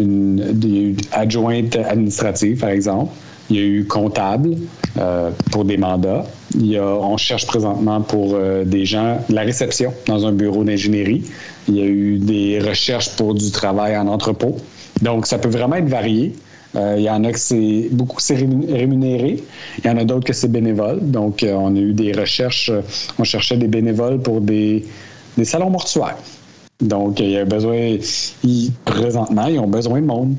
une, 0.00 0.96
adjointe 1.12 1.76
administrative, 1.76 2.58
par 2.58 2.70
exemple. 2.70 3.12
Il 3.50 3.56
y 3.56 3.58
a 3.60 3.62
eu 3.62 3.86
comptable 3.86 4.56
euh, 4.98 5.30
pour 5.50 5.64
des 5.64 5.76
mandats. 5.76 6.24
On 6.58 7.16
cherche 7.16 7.46
présentement 7.46 8.00
pour 8.02 8.32
euh, 8.34 8.64
des 8.64 8.84
gens 8.84 9.18
la 9.28 9.42
réception 9.42 9.92
dans 10.06 10.26
un 10.26 10.32
bureau 10.32 10.64
d'ingénierie. 10.64 11.24
Il 11.68 11.76
y 11.76 11.80
a 11.80 11.86
eu 11.86 12.18
des 12.18 12.58
recherches 12.60 13.10
pour 13.16 13.34
du 13.34 13.50
travail 13.50 13.96
en 13.96 14.06
entrepôt. 14.06 14.56
Donc, 15.00 15.26
ça 15.26 15.38
peut 15.38 15.48
vraiment 15.48 15.76
être 15.76 15.88
varié. 15.88 16.34
Euh, 16.74 16.96
il 16.98 17.04
y 17.04 17.10
en 17.10 17.24
a 17.24 17.32
que 17.32 17.38
c'est 17.38 17.88
beaucoup 17.90 18.20
c'est 18.20 18.34
rémunéré. 18.34 19.42
Il 19.78 19.86
y 19.86 19.90
en 19.90 19.96
a 19.96 20.04
d'autres 20.04 20.24
que 20.24 20.32
c'est 20.32 20.50
bénévole. 20.50 20.98
Donc, 21.00 21.42
euh, 21.42 21.54
on 21.54 21.74
a 21.74 21.78
eu 21.78 21.92
des 21.92 22.12
recherches. 22.12 22.70
On 23.18 23.24
cherchait 23.24 23.56
des 23.56 23.68
bénévoles 23.68 24.20
pour 24.20 24.40
des, 24.40 24.84
des 25.36 25.44
salons 25.44 25.70
mortuaires. 25.70 26.18
Donc, 26.80 27.20
il 27.20 27.30
y 27.30 27.38
a 27.38 27.44
besoin. 27.44 27.96
présentement, 28.84 29.46
ils 29.46 29.58
ont 29.58 29.68
besoin 29.68 30.00
de 30.00 30.06
monde. 30.06 30.34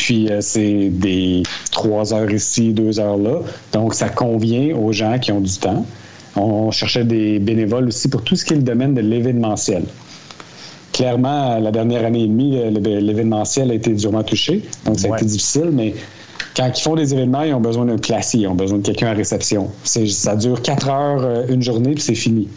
Puis, 0.00 0.30
c'est 0.40 0.88
des 0.88 1.42
trois 1.70 2.14
heures 2.14 2.30
ici, 2.32 2.72
deux 2.72 2.98
heures 2.98 3.18
là. 3.18 3.40
Donc, 3.74 3.92
ça 3.92 4.08
convient 4.08 4.74
aux 4.74 4.92
gens 4.92 5.18
qui 5.18 5.30
ont 5.30 5.42
du 5.42 5.52
temps. 5.58 5.84
On 6.36 6.70
cherchait 6.70 7.04
des 7.04 7.38
bénévoles 7.38 7.88
aussi 7.88 8.08
pour 8.08 8.22
tout 8.24 8.34
ce 8.34 8.46
qui 8.46 8.54
est 8.54 8.56
le 8.56 8.62
domaine 8.62 8.94
de 8.94 9.02
l'événementiel. 9.02 9.84
clairement, 10.94 11.58
la 11.58 11.70
dernière 11.70 12.06
année 12.06 12.22
et 12.22 12.26
demie, 12.26 12.58
l'événementiel 12.72 13.70
a 13.70 13.74
été 13.74 13.92
durement 13.92 14.22
touché. 14.22 14.62
Donc, 14.86 14.98
ça 14.98 15.12
a 15.12 15.16
été 15.16 15.26
difficile, 15.26 15.68
mais 15.70 15.94
quand 16.56 16.66
ils 16.74 16.82
font 16.82 16.94
des 16.94 17.12
événements, 17.12 17.42
ils 17.42 17.52
ont 17.52 17.60
besoin 17.60 17.84
d'un 17.84 17.98
classique, 17.98 18.40
ils 18.40 18.48
ont 18.48 18.54
besoin 18.54 18.78
de 18.78 18.82
quelqu'un 18.82 19.08
à 19.08 19.12
réception. 19.12 19.68
Ça 19.84 20.34
dure 20.34 20.62
quatre 20.62 20.88
heures 20.88 21.44
une 21.50 21.62
journée, 21.62 21.92
puis 21.92 22.02
c'est 22.02 22.14
fini. 22.14 22.48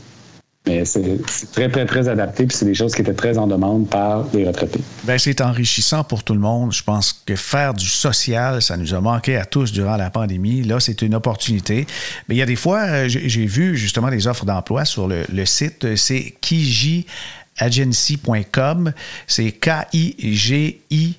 Mais 0.65 0.85
c'est 0.85 1.19
très, 1.51 1.67
très, 1.67 1.85
très 1.85 2.07
adapté, 2.07 2.45
puis 2.45 2.55
c'est 2.55 2.63
des 2.63 2.73
choses 2.73 2.95
qui 2.95 3.01
étaient 3.01 3.13
très 3.13 3.37
en 3.37 3.47
demande 3.47 3.89
par 3.89 4.23
les 4.33 4.47
retraités. 4.47 4.79
Bien, 5.03 5.17
c'est 5.17 5.41
enrichissant 5.41 6.05
pour 6.05 6.23
tout 6.23 6.33
le 6.33 6.39
monde. 6.39 6.71
Je 6.71 6.83
pense 6.83 7.21
que 7.25 7.35
faire 7.35 7.73
du 7.73 7.85
social, 7.85 8.61
ça 8.61 8.77
nous 8.77 8.93
a 8.93 9.01
manqué 9.01 9.35
à 9.35 9.43
tous 9.43 9.73
durant 9.73 9.97
la 9.97 10.09
pandémie. 10.09 10.63
Là, 10.63 10.79
c'est 10.79 11.01
une 11.01 11.15
opportunité. 11.15 11.85
Mais 12.29 12.35
il 12.35 12.37
y 12.37 12.41
a 12.41 12.45
des 12.45 12.55
fois, 12.55 12.79
euh, 12.83 13.09
j'ai 13.09 13.45
vu 13.45 13.75
justement 13.75 14.09
des 14.09 14.25
offres 14.25 14.45
d'emploi 14.45 14.85
sur 14.85 15.09
le, 15.09 15.45
site, 15.45 15.97
c'est 15.97 16.33
kijiagency.com. 16.39 18.93
C'est 19.27 19.51
K-I-G-I 19.51 21.15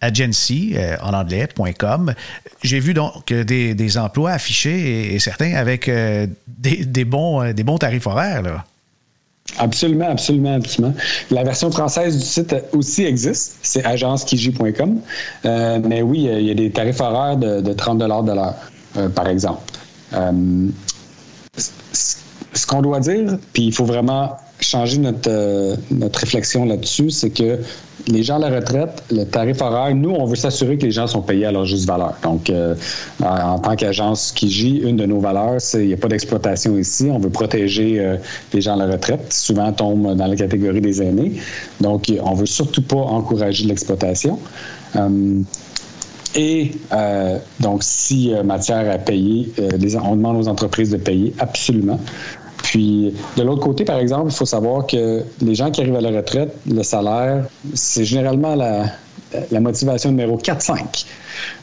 agency 0.00 0.72
euh, 0.74 0.96
en 1.02 1.14
anglais.com. 1.14 2.14
J'ai 2.64 2.80
vu 2.80 2.94
donc 2.94 3.32
des, 3.32 3.96
emplois 3.96 4.32
affichés 4.32 5.14
et, 5.14 5.20
certains 5.20 5.54
avec 5.54 5.88
euh, 5.88 6.26
des, 6.48 6.84
des, 6.84 7.04
bons, 7.04 7.52
des 7.52 7.62
bons 7.62 7.78
tarifs 7.78 8.08
horaires. 8.08 8.42
Là. 8.42 8.64
Absolument, 9.58 10.08
absolument, 10.08 10.54
absolument. 10.54 10.94
La 11.30 11.44
version 11.44 11.70
française 11.70 12.16
du 12.16 12.24
site 12.24 12.54
aussi 12.72 13.04
existe, 13.04 13.58
c'est 13.62 13.84
agencekiji.com. 13.84 15.00
Euh, 15.44 15.80
mais 15.84 16.02
oui, 16.02 16.28
il 16.30 16.46
y 16.46 16.50
a 16.50 16.54
des 16.54 16.70
tarifs 16.70 17.00
horaires 17.00 17.36
de, 17.36 17.72
30 17.72 17.98
de 17.98 18.06
l'heure, 18.06 18.54
euh, 18.96 19.08
par 19.08 19.28
exemple. 19.28 19.60
Euh, 20.14 20.68
ce 21.56 22.66
qu'on 22.66 22.82
doit 22.82 23.00
dire, 23.00 23.38
puis 23.52 23.64
il 23.64 23.72
faut 23.72 23.84
vraiment 23.84 24.36
changer 24.60 24.98
notre, 24.98 25.76
notre 25.90 26.20
réflexion 26.20 26.64
là-dessus, 26.64 27.10
c'est 27.10 27.30
que 27.30 27.58
les 28.08 28.22
gens 28.22 28.36
à 28.36 28.50
la 28.50 28.56
retraite, 28.56 29.02
le 29.10 29.24
tarif 29.24 29.60
horaire, 29.60 29.94
nous, 29.94 30.10
on 30.10 30.24
veut 30.24 30.36
s'assurer 30.36 30.76
que 30.76 30.84
les 30.84 30.90
gens 30.90 31.06
sont 31.06 31.22
payés 31.22 31.46
à 31.46 31.52
leur 31.52 31.64
juste 31.64 31.86
valeur. 31.86 32.14
Donc, 32.22 32.50
euh, 32.50 32.74
en 33.22 33.58
tant 33.58 33.76
qu'agence 33.76 34.32
Kiji, 34.32 34.78
une 34.78 34.96
de 34.96 35.06
nos 35.06 35.20
valeurs, 35.20 35.60
c'est 35.60 35.78
qu'il 35.78 35.88
n'y 35.88 35.94
a 35.94 35.96
pas 35.96 36.08
d'exploitation 36.08 36.76
ici. 36.76 37.08
On 37.10 37.18
veut 37.18 37.30
protéger 37.30 38.00
euh, 38.00 38.16
les 38.52 38.60
gens 38.60 38.74
à 38.74 38.86
la 38.86 38.92
retraite, 38.92 39.32
souvent 39.32 39.72
tombent 39.72 40.16
dans 40.16 40.26
la 40.26 40.36
catégorie 40.36 40.80
des 40.80 41.02
aînés. 41.02 41.34
Donc, 41.80 42.12
on 42.22 42.34
veut 42.34 42.46
surtout 42.46 42.82
pas 42.82 42.96
encourager 42.96 43.66
l'exploitation. 43.66 44.38
Euh, 44.96 45.40
et 46.34 46.72
donc, 47.60 47.82
si 47.82 48.32
matière 48.42 48.90
à 48.90 48.96
payer, 48.96 49.52
on 50.02 50.16
demande 50.16 50.38
aux 50.38 50.48
entreprises 50.48 50.90
de 50.90 50.96
payer 50.96 51.34
absolument. 51.38 52.00
Puis, 52.72 53.12
de 53.36 53.42
l'autre 53.42 53.60
côté, 53.60 53.84
par 53.84 53.98
exemple, 53.98 54.30
il 54.30 54.34
faut 54.34 54.46
savoir 54.46 54.86
que 54.86 55.22
les 55.42 55.54
gens 55.54 55.70
qui 55.70 55.82
arrivent 55.82 55.96
à 55.96 56.00
la 56.00 56.08
retraite, 56.08 56.56
le 56.66 56.82
salaire, 56.82 57.44
c'est 57.74 58.06
généralement 58.06 58.54
la, 58.54 59.60
motivation 59.60 60.08
numéro 60.08 60.38
4-5. 60.38 61.04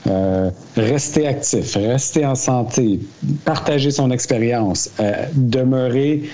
Euh, 0.06 0.52
rester 0.78 1.26
actif, 1.26 1.76
rester 1.78 2.28
en 2.28 2.36
santé, 2.36 3.00
partager 3.44 3.90
son 3.90 4.12
expérience, 4.12 4.92
euh, 5.00 5.26
demeurer, 5.34 6.30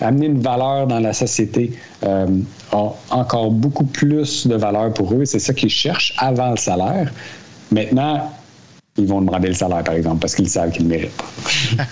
amener 0.00 0.26
une 0.26 0.40
valeur 0.40 0.86
dans 0.86 1.00
la 1.00 1.12
société 1.12 1.72
euh, 2.04 2.28
a 2.70 2.92
encore 3.10 3.50
beaucoup 3.50 3.84
plus 3.84 4.46
de 4.46 4.54
valeur 4.54 4.94
pour 4.94 5.12
eux. 5.12 5.24
C'est 5.24 5.40
ça 5.40 5.52
qu'ils 5.52 5.70
cherchent 5.70 6.14
avant 6.18 6.52
le 6.52 6.56
salaire. 6.56 7.12
Maintenant, 7.72 8.30
ils 8.96 9.06
vont 9.06 9.20
demander 9.20 9.48
le 9.48 9.54
salaire, 9.54 9.84
par 9.84 9.94
exemple, 9.94 10.20
parce 10.20 10.34
qu'ils 10.34 10.48
savent 10.48 10.70
qu'ils 10.70 10.82
le 10.82 10.88
méritent. 10.88 11.22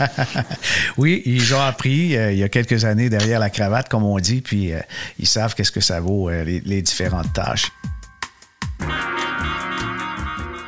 oui, 0.98 1.22
ils 1.24 1.54
ont 1.54 1.60
appris 1.60 2.16
euh, 2.16 2.32
il 2.32 2.38
y 2.38 2.42
a 2.42 2.48
quelques 2.48 2.84
années 2.84 3.08
derrière 3.08 3.38
la 3.38 3.50
cravate, 3.50 3.88
comme 3.88 4.04
on 4.04 4.18
dit, 4.18 4.40
puis 4.40 4.72
euh, 4.72 4.80
ils 5.18 5.26
savent 5.26 5.54
qu'est-ce 5.54 5.72
que 5.72 5.80
ça 5.80 6.00
vaut, 6.00 6.28
euh, 6.28 6.44
les, 6.44 6.82
différentes 6.82 7.32
tâches. 7.32 7.70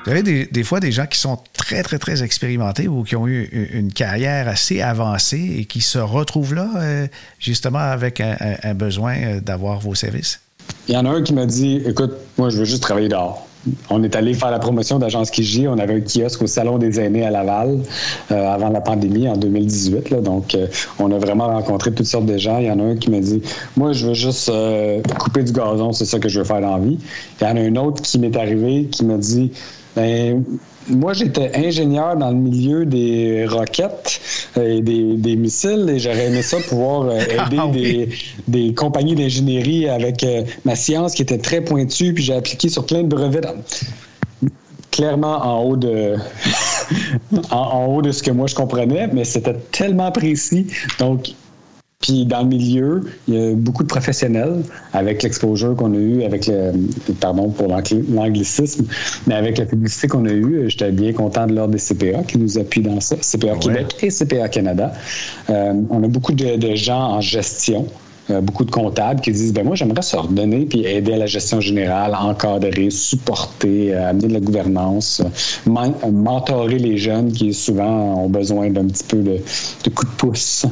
Vous 0.04 0.10
avez 0.12 0.22
des, 0.22 0.64
fois 0.64 0.80
des 0.80 0.92
gens 0.92 1.06
qui 1.06 1.18
sont 1.18 1.38
très, 1.52 1.82
très, 1.82 1.98
très 1.98 2.22
expérimentés 2.22 2.88
ou 2.88 3.04
qui 3.04 3.16
ont 3.16 3.28
eu 3.28 3.68
une 3.72 3.92
carrière 3.92 4.48
assez 4.48 4.80
avancée 4.80 5.56
et 5.58 5.64
qui 5.66 5.82
se 5.82 5.98
retrouvent 5.98 6.54
là, 6.54 7.06
justement, 7.38 7.78
avec 7.78 8.20
un 8.20 8.74
besoin 8.74 9.38
d'avoir 9.40 9.78
vos 9.78 9.94
services? 9.94 10.40
Il 10.88 10.94
y 10.94 10.96
en 10.96 11.04
a 11.04 11.10
un 11.10 11.22
qui 11.22 11.34
m'a 11.34 11.46
dit 11.46 11.82
Écoute, 11.86 12.12
moi, 12.38 12.48
je 12.48 12.56
veux 12.58 12.64
juste 12.64 12.82
travailler 12.82 13.08
dehors 13.08 13.46
on 13.90 14.03
est 14.03 14.16
allé 14.16 14.35
faire 14.35 14.51
la 14.51 14.59
promotion 14.59 14.99
d'Agence 14.99 15.31
Kiji. 15.31 15.68
On 15.68 15.79
avait 15.79 15.94
un 15.94 16.01
kiosque 16.01 16.42
au 16.42 16.46
Salon 16.46 16.79
des 16.79 16.99
aînés 17.01 17.25
à 17.25 17.31
Laval 17.31 17.79
euh, 18.31 18.49
avant 18.49 18.70
la 18.70 18.81
pandémie 18.81 19.29
en 19.29 19.37
2018. 19.37 20.14
donc, 20.23 20.55
euh, 20.55 20.66
on 20.99 21.12
a 21.12 21.18
vraiment 21.18 21.46
rencontré 21.46 21.92
toutes 21.92 22.07
sortes 22.07 22.27
de 22.27 22.38
gens. 22.38 22.59
Il 22.59 22.66
y 22.66 22.70
en 22.70 22.79
a 22.81 22.83
un 22.83 22.96
qui 22.96 23.11
m'a 23.11 23.20
dit 23.20 23.42
Moi, 23.77 23.92
je 23.92 24.09
veux 24.09 24.14
juste 24.14 24.49
euh, 24.49 25.03
couper 25.18 25.42
du 25.42 25.53
gazon, 25.53 25.92
c'est 25.92 26.07
ça 26.07 26.18
que 26.18 26.29
je 26.29 26.38
veux 26.38 26.44
faire 26.44 26.61
dans 26.61 26.77
la 26.77 26.83
vie. 26.83 26.99
Il 27.40 27.46
y 27.46 27.51
en 27.51 27.57
a 27.57 27.61
un 27.61 27.77
autre 27.77 28.03
qui 28.03 28.18
m'est 28.18 28.37
arrivé 28.37 28.87
qui 28.90 29.05
m'a 29.05 29.16
dit 29.16 29.53
ben, 29.96 30.44
moi, 30.90 31.12
j'étais 31.12 31.50
ingénieur 31.55 32.16
dans 32.16 32.31
le 32.31 32.37
milieu 32.37 32.85
des 32.85 33.46
roquettes 33.46 34.20
et 34.61 34.81
des, 34.81 35.37
missiles 35.37 35.88
et 35.88 35.98
j'aurais 35.98 36.26
aimé 36.26 36.42
ça 36.42 36.59
pouvoir 36.59 37.03
euh, 37.03 37.18
aider 37.48 38.09
ah 38.09 38.12
des, 38.48 38.74
compagnies 38.74 39.14
d'ingénierie 39.14 39.88
avec 39.88 40.22
euh, 40.24 40.42
ma 40.64 40.76
science 40.76 41.14
qui 41.14 41.22
était 41.22 41.38
très 41.38 41.61
pointue, 41.61 42.12
puis 42.14 42.24
j'ai 42.24 42.35
appliqué 42.35 42.68
sur 42.68 42.85
plein 42.87 43.03
de 43.03 43.09
brevets. 43.09 43.46
clairement 44.90 45.44
en 45.44 45.62
haut 45.62 45.76
de 45.76 46.16
en, 47.50 47.87
haut 47.87 48.03
de 48.03 48.12
ce 48.12 48.22
que 48.22 48.31
moi 48.31 48.46
je 48.46 48.55
comprenais, 48.55 49.09
mais 49.12 49.24
c'était 49.24 49.57
tellement 49.72 50.11
précis. 50.11 50.66
Donc, 50.98 51.33
puis 52.00 52.24
dans 52.24 52.40
le 52.40 52.48
milieu, 52.48 53.02
il 53.28 53.34
y 53.34 53.50
a 53.50 53.54
beaucoup 53.54 53.82
de 53.82 53.88
professionnels 53.88 54.62
avec 54.94 55.22
l'exposure 55.22 55.76
qu'on 55.76 55.92
a 55.92 55.98
eu, 55.98 56.22
avec 56.22 56.46
le, 56.46 56.72
pardon 57.20 57.50
pour 57.50 57.68
l'anglicisme, 57.68 58.86
mais 59.26 59.34
avec 59.34 59.58
la 59.58 59.66
publicité 59.66 60.08
qu'on 60.08 60.24
a 60.24 60.32
eue, 60.32 60.64
j'étais 60.68 60.92
bien 60.92 61.12
content 61.12 61.46
de 61.46 61.54
l'ordre 61.54 61.74
des 61.74 61.78
CPA 61.78 62.22
qui 62.22 62.38
nous 62.38 62.58
appuient 62.58 62.80
dans 62.80 63.00
ça, 63.00 63.16
CPA 63.16 63.56
Québec 63.56 63.96
et 64.00 64.08
CPA 64.08 64.48
Canada. 64.48 64.94
Euh, 65.50 65.74
on 65.90 66.02
a 66.02 66.08
beaucoup 66.08 66.32
de 66.32 66.74
gens 66.74 67.16
en 67.16 67.20
gestion 67.20 67.86
beaucoup 68.40 68.64
de 68.64 68.70
comptables 68.70 69.20
qui 69.20 69.32
disent 69.32 69.52
ben 69.52 69.64
moi 69.64 69.74
j'aimerais 69.74 70.02
se 70.02 70.16
redonner 70.16 70.66
puis 70.66 70.84
aider 70.84 71.14
à 71.14 71.18
la 71.18 71.26
gestion 71.26 71.60
générale, 71.60 72.14
encadrer, 72.14 72.90
supporter, 72.90 73.94
euh, 73.94 74.10
amener 74.10 74.28
de 74.28 74.34
la 74.34 74.40
gouvernance, 74.40 75.22
euh, 75.66 76.10
mentorer 76.10 76.78
les 76.78 76.96
jeunes 76.96 77.32
qui 77.32 77.52
souvent 77.54 78.24
ont 78.24 78.28
besoin 78.28 78.70
d'un 78.70 78.86
petit 78.86 79.04
peu 79.04 79.18
de, 79.18 79.38
de 79.84 79.90
coup 79.90 80.04
de 80.04 80.10
pouce. 80.10 80.66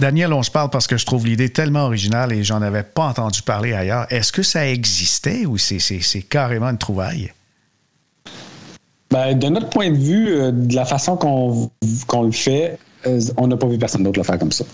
Daniel, 0.00 0.32
on 0.32 0.42
se 0.42 0.50
parle 0.50 0.70
parce 0.70 0.86
que 0.86 0.96
je 0.96 1.06
trouve 1.06 1.26
l'idée 1.26 1.48
tellement 1.48 1.84
originale 1.84 2.32
et 2.32 2.42
j'en 2.42 2.62
avais 2.62 2.82
pas 2.82 3.06
entendu 3.06 3.42
parler 3.42 3.72
ailleurs. 3.72 4.06
Est-ce 4.10 4.32
que 4.32 4.42
ça 4.42 4.68
existait 4.68 5.46
ou 5.46 5.58
c'est 5.58 6.22
carrément 6.28 6.68
une 6.68 6.78
trouvaille? 6.78 7.32
Ben, 9.10 9.38
de 9.38 9.48
notre 9.48 9.68
point 9.68 9.90
de 9.90 9.96
vue, 9.96 10.52
de 10.52 10.74
la 10.74 10.84
façon 10.84 11.16
qu'on 11.16 12.22
le 12.22 12.32
fait, 12.32 12.72
euh, 12.72 12.76
on 13.36 13.46
n'a 13.46 13.56
pas 13.56 13.66
vu 13.66 13.78
personne 13.78 14.02
d'autre 14.02 14.18
le 14.18 14.24
faire 14.24 14.38
comme 14.38 14.52
ça. 14.52 14.64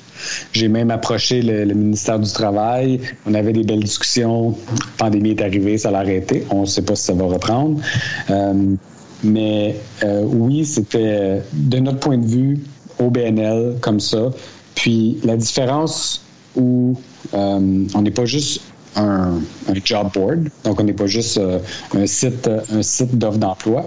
J'ai 0.53 0.69
même 0.69 0.91
approché 0.91 1.43
le, 1.43 1.75
ministère 1.75 2.19
du 2.19 2.31
Travail. 2.31 3.01
On 3.27 3.35
avait 3.35 3.53
des 3.53 3.63
belles 3.63 3.83
discussions. 3.83 4.57
La 4.71 5.07
pandémie 5.07 5.31
est 5.31 5.43
arrivée, 5.43 5.79
ça 5.79 5.91
l'a 5.91 5.99
arrêté. 6.01 6.45
On 6.51 6.63
ne 6.63 6.67
sait 6.67 6.83
pas 6.83 6.95
si 6.97 7.05
ça 7.05 7.15
va 7.15 7.25
reprendre. 7.25 7.81
Euh, 8.31 8.75
mais 9.23 9.77
euh, 10.05 10.23
oui, 10.25 10.65
c'était 10.65 11.43
de 11.53 11.79
notre 11.79 11.99
point 11.99 12.19
de 12.19 12.27
vue 12.27 12.61
au 12.99 13.11
BNL 13.11 13.77
comme 13.81 14.01
ça. 14.01 14.31
Puis 14.75 15.19
la 15.25 15.37
différence 15.37 16.25
où 16.57 16.97
on 17.33 18.03
n'est 18.03 18.11
pas 18.11 18.25
juste 18.25 18.63
un, 18.97 19.41
job 19.85 20.11
board, 20.15 20.49
donc 20.65 20.81
on 20.81 20.85
n'est 20.85 20.93
pas 20.93 21.07
juste 21.07 21.41
un 21.95 22.07
site, 22.07 22.49
un 22.73 22.83
site 22.83 23.17
d'offre 23.17 23.39
d'emploi 23.39 23.87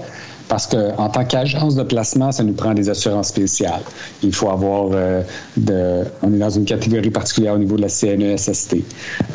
parce 0.54 0.68
qu'en 0.68 1.10
tant 1.10 1.26
qu'agence 1.26 1.74
de 1.74 1.82
placement, 1.82 2.32
ça 2.32 2.44
nous 2.44 2.54
prend 2.54 2.76
des 2.76 2.88
assurances 2.88 3.30
spéciales. 3.30 3.82
Il 4.22 4.36
faut 4.36 4.52
avoir 4.52 4.90
euh, 4.92 5.24
de. 5.58 6.04
On 6.22 6.32
est 6.32 6.38
dans 6.38 6.52
une 6.52 6.66
catégorie 6.66 7.10
particulière 7.10 7.56
au 7.56 7.58
niveau 7.58 7.76
de 7.76 7.82
la 7.82 7.90
CNESST. 7.90 8.76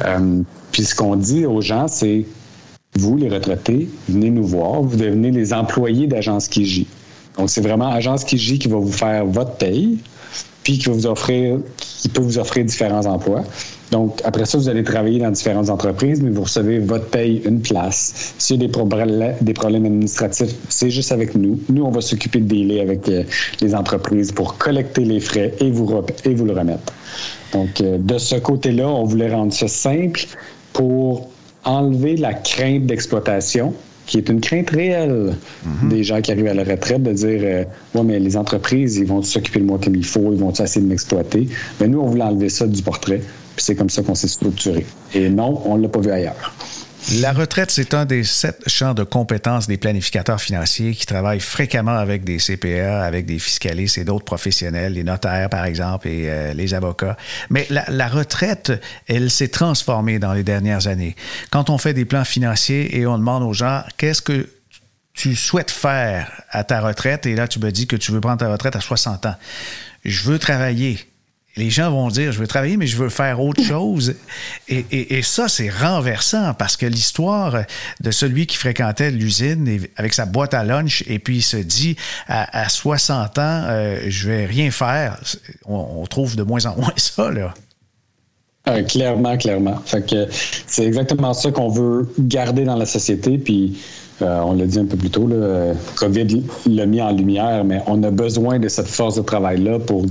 Euh, 0.04 0.42
puis 0.70 0.84
ce 0.84 0.94
qu'on 0.94 1.16
dit 1.16 1.44
aux 1.44 1.60
gens, 1.60 1.88
c'est 1.88 2.24
vous, 2.94 3.16
les 3.16 3.28
retraités, 3.28 3.88
venez 4.08 4.30
nous 4.30 4.46
voir, 4.46 4.80
vous 4.80 4.96
devenez 4.96 5.32
les 5.32 5.52
employés 5.52 6.06
d'Agence 6.06 6.46
Kiji. 6.46 6.86
Donc, 7.36 7.50
c'est 7.50 7.62
vraiment 7.62 7.88
Agence 7.88 8.22
Kiji 8.22 8.60
qui 8.60 8.68
va 8.68 8.76
vous 8.76 8.92
faire 8.92 9.26
votre 9.26 9.56
paye, 9.56 9.98
puis 10.62 10.78
qui, 10.78 10.90
vous 10.90 11.06
offrir, 11.06 11.58
qui 11.78 12.08
peut 12.08 12.20
vous 12.20 12.38
offrir 12.38 12.64
différents 12.64 13.06
emplois. 13.06 13.42
Donc, 13.90 14.20
après 14.24 14.44
ça, 14.44 14.58
vous 14.58 14.68
allez 14.68 14.84
travailler 14.84 15.18
dans 15.18 15.30
différentes 15.30 15.70
entreprises, 15.70 16.20
mais 16.22 16.30
vous 16.30 16.42
recevez 16.42 16.78
votre 16.78 17.06
paye 17.06 17.40
une 17.46 17.62
place. 17.62 18.34
S'il 18.38 18.60
y 18.60 18.64
a 18.64 18.66
des, 18.66 18.72
problèmes, 18.72 19.34
des 19.40 19.54
problèmes 19.54 19.86
administratifs, 19.86 20.54
c'est 20.68 20.90
juste 20.90 21.10
avec 21.10 21.34
nous. 21.34 21.58
Nous, 21.70 21.82
on 21.82 21.90
va 21.90 22.02
s'occuper 22.02 22.40
de 22.40 22.48
délai 22.48 22.80
avec 22.80 23.08
euh, 23.08 23.24
les 23.62 23.74
entreprises 23.74 24.30
pour 24.30 24.58
collecter 24.58 25.04
les 25.04 25.20
frais 25.20 25.54
et 25.60 25.70
vous, 25.70 26.02
et 26.24 26.34
vous 26.34 26.44
le 26.44 26.52
remettre. 26.52 26.92
Donc, 27.52 27.80
euh, 27.80 27.96
de 27.98 28.18
ce 28.18 28.36
côté-là, 28.36 28.88
on 28.88 29.04
voulait 29.04 29.32
rendre 29.32 29.54
ça 29.54 29.68
simple 29.68 30.26
pour 30.74 31.30
enlever 31.64 32.16
la 32.16 32.34
crainte 32.34 32.86
d'exploitation 32.86 33.72
qui 34.08 34.16
est 34.16 34.28
une 34.28 34.40
crainte 34.40 34.70
réelle 34.70 35.36
mhm. 35.64 35.88
des 35.90 36.02
gens 36.02 36.20
qui 36.20 36.32
arrivent 36.32 36.48
à 36.48 36.54
la 36.54 36.64
retraite 36.64 37.02
de 37.02 37.12
dire 37.12 37.40
euh, 37.42 37.64
Ouais, 37.94 38.02
mais 38.02 38.18
les 38.18 38.36
entreprises, 38.36 38.96
ils 38.96 39.06
vont 39.06 39.22
s'occuper 39.22 39.60
de 39.60 39.66
moi 39.66 39.78
comme 39.82 39.94
il 39.94 40.04
faut, 40.04 40.32
ils 40.32 40.38
vont 40.38 40.50
essayer 40.50 40.80
de 40.80 40.88
m'exploiter. 40.88 41.46
Mais 41.80 41.86
nous, 41.86 42.00
on 42.00 42.06
voulait 42.06 42.24
enlever 42.24 42.48
ça 42.48 42.66
du 42.66 42.82
portrait 42.82 43.20
Puis 43.54 43.64
c'est 43.64 43.76
comme 43.76 43.90
ça 43.90 44.02
qu'on 44.02 44.14
s'est 44.14 44.28
structuré. 44.28 44.84
Et 45.14 45.28
non, 45.28 45.62
on 45.66 45.76
ne 45.76 45.82
l'a 45.82 45.88
pas 45.88 46.00
vu 46.00 46.10
ailleurs. 46.10 46.54
La 47.14 47.32
retraite, 47.32 47.70
c'est 47.70 47.94
un 47.94 48.04
des 48.04 48.22
sept 48.22 48.68
champs 48.68 48.92
de 48.92 49.02
compétences 49.02 49.66
des 49.66 49.78
planificateurs 49.78 50.42
financiers 50.42 50.94
qui 50.94 51.06
travaillent 51.06 51.40
fréquemment 51.40 51.96
avec 51.96 52.22
des 52.22 52.36
CPA, 52.36 53.02
avec 53.02 53.24
des 53.24 53.38
fiscalistes 53.38 53.96
et 53.96 54.04
d'autres 54.04 54.26
professionnels, 54.26 54.92
les 54.92 55.04
notaires 55.04 55.48
par 55.48 55.64
exemple 55.64 56.06
et 56.06 56.28
euh, 56.28 56.52
les 56.52 56.74
avocats. 56.74 57.16
Mais 57.48 57.66
la, 57.70 57.84
la 57.88 58.08
retraite, 58.08 58.72
elle 59.06 59.30
s'est 59.30 59.48
transformée 59.48 60.18
dans 60.18 60.34
les 60.34 60.42
dernières 60.42 60.86
années. 60.86 61.16
Quand 61.48 61.70
on 61.70 61.78
fait 61.78 61.94
des 61.94 62.04
plans 62.04 62.26
financiers 62.26 62.98
et 62.98 63.06
on 63.06 63.16
demande 63.16 63.42
aux 63.42 63.54
gens 63.54 63.82
qu'est-ce 63.96 64.20
que 64.20 64.46
tu 65.14 65.34
souhaites 65.34 65.70
faire 65.70 66.30
à 66.50 66.62
ta 66.62 66.82
retraite, 66.82 67.24
et 67.24 67.34
là 67.34 67.48
tu 67.48 67.58
me 67.58 67.72
dis 67.72 67.86
que 67.86 67.96
tu 67.96 68.12
veux 68.12 68.20
prendre 68.20 68.38
ta 68.38 68.52
retraite 68.52 68.76
à 68.76 68.80
60 68.80 69.24
ans. 69.24 69.34
Je 70.04 70.24
veux 70.24 70.38
travailler 70.38 71.07
les 71.58 71.70
gens 71.70 71.90
vont 71.90 72.08
dire, 72.08 72.30
je 72.30 72.38
veux 72.38 72.46
travailler, 72.46 72.76
mais 72.76 72.86
je 72.86 72.96
veux 72.96 73.08
faire 73.08 73.40
autre 73.40 73.62
chose. 73.62 74.14
Et, 74.68 75.22
ça, 75.22 75.48
c'est 75.48 75.68
renversant 75.68 76.54
parce 76.54 76.76
que 76.76 76.86
l'histoire 76.86 77.64
de 78.00 78.10
celui 78.10 78.46
qui 78.46 78.56
fréquentait 78.56 79.10
l'usine 79.10 79.80
avec 79.96 80.14
sa 80.14 80.24
boîte 80.24 80.54
à 80.54 80.62
lunch 80.62 81.02
et 81.08 81.18
puis 81.18 81.38
il 81.38 81.42
se 81.42 81.56
dit, 81.56 81.96
à, 82.28 82.62
à 82.62 82.68
60 82.68 83.38
ans, 83.38 83.42
euh, 83.42 83.98
je 84.06 84.28
vais 84.28 84.46
rien 84.46 84.70
faire, 84.70 85.20
on, 85.66 86.06
trouve 86.06 86.36
de 86.36 86.42
moins 86.42 86.64
en 86.66 86.76
moins 86.76 86.92
ça, 86.96 87.30
là. 87.30 87.52
Euh, 88.68 88.82
clairement, 88.82 89.36
clairement. 89.36 89.76
Fait 89.84 90.08
que 90.08 90.26
c'est 90.30 90.84
exactement 90.84 91.34
ça 91.34 91.50
qu'on 91.50 91.68
veut 91.68 92.08
garder 92.18 92.64
dans 92.64 92.76
la 92.76 92.86
société. 92.86 93.38
Puis 93.38 93.78
euh, 94.22 94.40
on 94.40 94.54
l'a 94.54 94.66
dit 94.66 94.78
un 94.78 94.84
peu 94.84 94.96
plus 94.96 95.10
tôt, 95.10 95.26
là, 95.26 95.72
COVID 95.96 96.44
l'a 96.66 96.86
mis 96.86 97.00
en 97.00 97.12
lumière, 97.12 97.64
mais 97.64 97.80
on 97.86 98.02
a 98.02 98.10
besoin 98.10 98.58
de 98.58 98.68
cette 98.68 98.88
force 98.88 99.16
de 99.16 99.22
travail-là 99.22 99.78
pour 99.78 100.04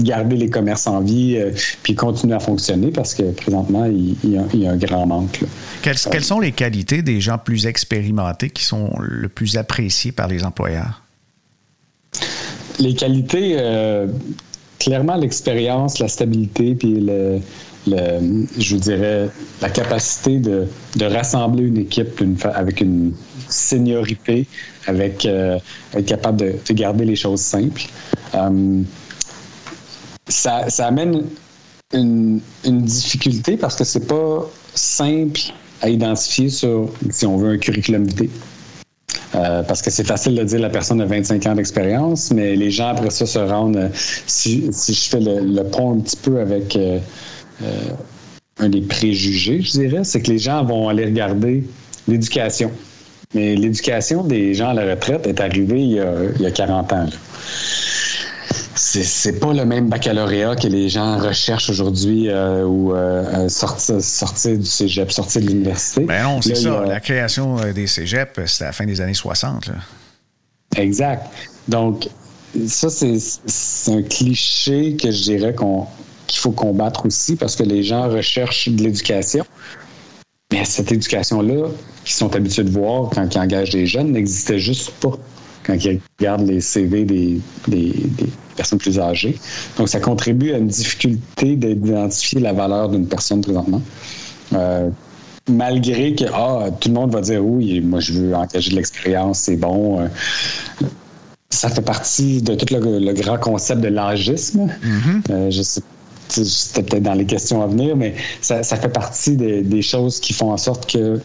garder 0.00 0.36
les 0.36 0.50
commerces 0.50 0.86
en 0.86 1.00
vie 1.00 1.36
euh, 1.36 1.52
puis 1.82 1.94
continuer 1.94 2.34
à 2.34 2.40
fonctionner 2.40 2.90
parce 2.90 3.14
que 3.14 3.30
présentement, 3.32 3.84
il, 3.84 4.16
il, 4.24 4.32
y, 4.32 4.38
a, 4.38 4.42
il 4.52 4.60
y, 4.60 4.66
a, 4.66 4.72
un 4.72 4.76
grand 4.76 5.06
manque. 5.06 5.40
Quelles, 5.82 5.96
quelles, 6.10 6.24
sont 6.24 6.40
les 6.40 6.52
qualités 6.52 7.02
des 7.02 7.20
gens 7.20 7.38
plus 7.38 7.66
expérimentés 7.66 8.50
qui 8.50 8.64
sont 8.64 8.90
le 9.00 9.28
plus 9.28 9.56
appréciés 9.56 10.12
par 10.12 10.28
les 10.28 10.44
employeurs? 10.44 11.02
Les 12.78 12.94
qualités, 12.94 13.56
euh, 13.58 14.06
clairement 14.78 15.16
l'expérience, 15.16 15.98
la 15.98 16.08
stabilité 16.08 16.74
puis 16.74 17.00
le, 17.00 17.40
le, 17.86 18.46
je 18.58 18.74
vous 18.74 18.80
dirais, 18.80 19.28
la 19.60 19.68
capacité 19.68 20.38
de, 20.38 20.66
de 20.96 21.04
rassembler 21.04 21.64
une 21.64 21.78
équipe 21.78 22.20
une, 22.20 22.36
avec 22.54 22.80
une 22.80 23.12
seniorité, 23.48 24.46
avec 24.86 25.26
euh, 25.26 25.58
être 25.94 26.06
capable 26.06 26.38
de, 26.38 26.54
de, 26.66 26.74
garder 26.74 27.04
les 27.04 27.16
choses 27.16 27.40
simples. 27.40 27.82
Um, 28.34 28.84
ça, 30.28 30.66
amène 30.78 31.24
une, 31.92 32.40
difficulté 32.64 33.56
parce 33.56 33.76
que 33.76 33.84
c'est 33.84 34.06
pas 34.06 34.48
simple 34.74 35.40
à 35.80 35.88
identifier 35.88 36.50
sur, 36.50 36.90
si 37.10 37.26
on 37.26 37.36
veut, 37.36 37.50
un 37.50 37.58
curriculum 37.58 38.04
vitae. 38.06 38.28
Euh, 39.34 39.62
parce 39.62 39.82
que 39.82 39.90
c'est 39.90 40.06
facile 40.06 40.34
de 40.34 40.42
dire 40.42 40.58
la 40.58 40.70
personne 40.70 41.00
a 41.00 41.04
25 41.04 41.46
ans 41.46 41.54
d'expérience, 41.54 42.30
mais 42.32 42.56
les 42.56 42.70
gens 42.70 42.88
après 42.88 43.10
ça 43.10 43.26
se 43.26 43.38
rendent. 43.38 43.90
Si, 44.26 44.68
si 44.72 44.94
je 44.94 45.08
fais 45.10 45.20
le, 45.20 45.62
pont 45.64 45.96
un 45.96 46.00
petit 46.00 46.16
peu 46.16 46.40
avec 46.40 46.74
euh, 46.76 46.98
euh, 47.62 47.66
un 48.58 48.68
des 48.70 48.80
préjugés, 48.80 49.60
je 49.60 49.72
dirais, 49.72 50.04
c'est 50.04 50.22
que 50.22 50.30
les 50.30 50.38
gens 50.38 50.64
vont 50.64 50.88
aller 50.88 51.04
regarder 51.04 51.64
l'éducation. 52.06 52.70
Mais 53.34 53.54
l'éducation 53.54 54.24
des 54.24 54.54
gens 54.54 54.70
à 54.70 54.74
la 54.74 54.94
retraite 54.94 55.26
est 55.26 55.40
arrivée 55.40 55.82
il 55.82 55.92
y 55.92 56.00
a, 56.00 56.12
il 56.36 56.42
y 56.42 56.46
a 56.46 56.50
40 56.50 56.92
ans. 56.94 57.06
C'est 58.90 59.40
pas 59.40 59.52
le 59.52 59.64
même 59.64 59.88
baccalauréat 59.88 60.56
que 60.56 60.66
les 60.66 60.88
gens 60.88 61.18
recherchent 61.18 61.70
aujourd'hui 61.70 62.28
euh, 62.28 62.64
ou 62.64 62.94
euh, 62.94 63.48
sortir, 63.48 64.00
sortir 64.02 64.56
du 64.56 64.64
cégep, 64.64 65.10
sortir 65.10 65.42
de 65.42 65.46
l'université. 65.48 66.04
Ben 66.04 66.22
non, 66.22 66.42
c'est 66.42 66.54
ça. 66.54 66.80
A... 66.80 66.86
La 66.86 67.00
création 67.00 67.56
des 67.72 67.86
cégeps, 67.86 68.32
c'était 68.46 68.64
à 68.64 68.66
la 68.68 68.72
fin 68.72 68.86
des 68.86 69.00
années 69.00 69.14
60. 69.14 69.66
Là. 69.68 69.74
Exact. 70.76 71.26
Donc, 71.66 72.08
ça, 72.66 72.88
c'est 72.90 73.92
un 73.92 74.02
cliché 74.02 74.96
que 74.96 75.10
je 75.10 75.22
dirais 75.22 75.54
qu'on 75.54 75.86
qu'il 76.28 76.40
faut 76.40 76.52
combattre 76.52 77.06
aussi 77.06 77.36
parce 77.36 77.56
que 77.56 77.62
les 77.62 77.82
gens 77.82 78.08
recherchent 78.08 78.68
de 78.68 78.82
l'éducation. 78.82 79.44
Mais 80.52 80.64
cette 80.64 80.92
éducation-là, 80.92 81.68
qu'ils 82.04 82.14
sont 82.14 82.34
habitués 82.36 82.64
de 82.64 82.70
voir 82.70 83.10
quand 83.10 83.34
ils 83.34 83.38
engagent 83.38 83.70
des 83.70 83.86
jeunes, 83.86 84.12
n'existait 84.12 84.58
juste 84.58 84.90
pas 85.00 85.16
quand 85.68 85.74
ils 85.84 86.00
regardent 86.18 86.48
les 86.48 86.60
CV 86.60 87.04
des, 87.04 87.38
des, 87.68 87.92
des 87.92 88.26
personnes 88.56 88.78
plus 88.78 88.98
âgées. 88.98 89.38
Donc, 89.76 89.88
ça 89.88 90.00
contribue 90.00 90.52
à 90.52 90.58
une 90.58 90.68
difficulté 90.68 91.56
d'identifier 91.56 92.40
la 92.40 92.52
valeur 92.52 92.88
d'une 92.88 93.06
personne 93.06 93.42
présentement. 93.42 93.82
Euh, 94.54 94.88
malgré 95.48 96.14
que 96.14 96.24
ah, 96.32 96.70
tout 96.80 96.88
le 96.88 96.94
monde 96.94 97.12
va 97.12 97.20
dire 97.20 97.44
oui, 97.44 97.80
moi 97.80 98.00
je 98.00 98.14
veux 98.14 98.34
engager 98.34 98.70
de 98.70 98.76
l'expérience, 98.76 99.40
c'est 99.40 99.56
bon. 99.56 100.00
Euh, 100.00 100.08
ça 101.50 101.68
fait 101.68 101.82
partie 101.82 102.42
de 102.42 102.54
tout 102.54 102.74
le, 102.74 102.98
le 102.98 103.12
grand 103.12 103.38
concept 103.38 103.80
de 103.82 103.88
l'âgisme. 103.88 104.66
Mm-hmm. 104.66 105.30
Euh, 105.30 105.50
je 105.50 105.62
sais 105.62 105.82
c'était 106.30 106.82
peut-être 106.82 107.02
dans 107.02 107.14
les 107.14 107.24
questions 107.24 107.62
à 107.62 107.66
venir, 107.66 107.96
mais 107.96 108.14
ça, 108.42 108.62
ça 108.62 108.76
fait 108.76 108.88
partie 108.88 109.36
des, 109.36 109.62
des, 109.62 109.82
choses 109.82 110.20
qui 110.20 110.32
font 110.32 110.52
en 110.52 110.56
sorte 110.56 110.90
que 110.90 111.20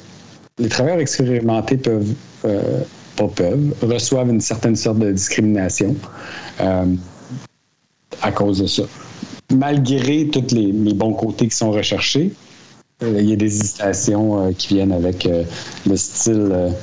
les 0.60 0.70
travailleurs 0.70 1.00
expérimentés 1.00 1.78
peuvent, 1.78 2.14
euh, 2.46 2.82
pas 3.28 3.44
peuvent, 3.44 3.74
reçoivent 3.82 4.30
une 4.30 4.42
certaine 4.42 4.76
sorte 4.76 5.00
de 5.00 5.12
discrimination. 5.12 5.96
Euh, 6.62 6.86
à 8.22 8.32
cause 8.32 8.60
de 8.60 8.68
ça. 8.68 8.84
Malgré 9.54 10.28
tous 10.28 10.54
les, 10.54 10.72
les, 10.72 10.94
bons 10.94 11.14
côtés 11.14 11.48
qui 11.48 11.56
sont 11.56 11.72
recherchés, 11.72 12.32
euh, 13.02 13.20
il 13.20 13.30
y 13.30 13.34
a 13.34 13.36
des 13.36 13.46
hésitations 13.46 14.48
euh, 14.48 14.52
qui 14.56 14.76
viennent 14.76 14.92
avec 14.92 15.28
le 15.86 15.98
style 15.98 16.74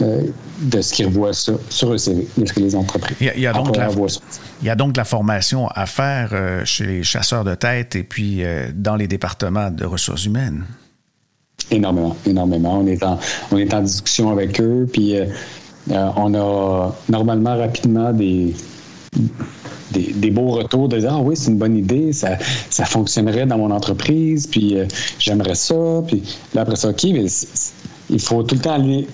de 0.00 0.80
ce 0.80 0.92
qu'ils 0.94 1.06
revoient 1.06 1.32
sur, 1.32 1.58
sur 1.68 1.90
de 1.90 1.96
ce 1.98 2.52
que 2.52 2.60
les 2.60 2.74
entreprises 2.76 3.16
il 3.20 3.26
y 3.26 3.30
a, 3.30 3.34
il 3.34 3.42
y 3.42 3.46
a 3.46 3.52
donc 3.52 3.76
la, 3.76 3.88
il 3.90 4.66
y 4.66 4.70
a 4.70 4.76
donc 4.76 4.96
la 4.96 5.04
formation 5.04 5.66
à 5.68 5.86
faire 5.86 6.62
chez 6.64 6.86
les 6.86 7.02
chasseurs 7.02 7.44
de 7.44 7.54
tête 7.54 7.96
et 7.96 8.04
puis 8.04 8.42
dans 8.74 8.94
les 8.94 9.08
départements 9.08 9.70
de 9.70 9.84
ressources 9.84 10.24
humaines. 10.24 10.64
Énormément, 11.70 12.16
énormément. 12.24 12.78
On 12.78 12.86
est 12.86 13.02
en, 13.02 13.18
on 13.50 13.58
est 13.58 13.74
en 13.74 13.82
discussion 13.82 14.30
avec 14.30 14.60
eux, 14.60 14.88
puis 14.90 15.16
on 15.90 16.34
a 16.34 16.94
normalement 17.08 17.56
rapidement 17.56 18.12
des 18.12 18.54
beaux 20.30 20.50
retours 20.50 20.88
de 20.88 20.98
dire 20.98 21.12
ah 21.12 21.20
oui 21.20 21.36
c'est 21.36 21.50
une 21.50 21.58
bonne 21.58 21.76
idée 21.76 22.12
ça, 22.12 22.36
fonctionnerait 22.84 23.46
dans 23.46 23.58
mon 23.58 23.70
entreprise 23.70 24.46
puis 24.46 24.78
euh, 24.78 24.86
j'aimerais 25.18 25.54
ça 25.54 25.74
puis 26.06 26.22
là 26.54 26.62
après 26.62 26.76
ça 26.76 26.90
ok 26.90 27.04
mais 27.12 27.26
il 28.10 28.20
faut 28.20 28.42
tout 28.42 28.54
le 28.54 28.60
temps 28.60 28.74
aller 28.74 29.06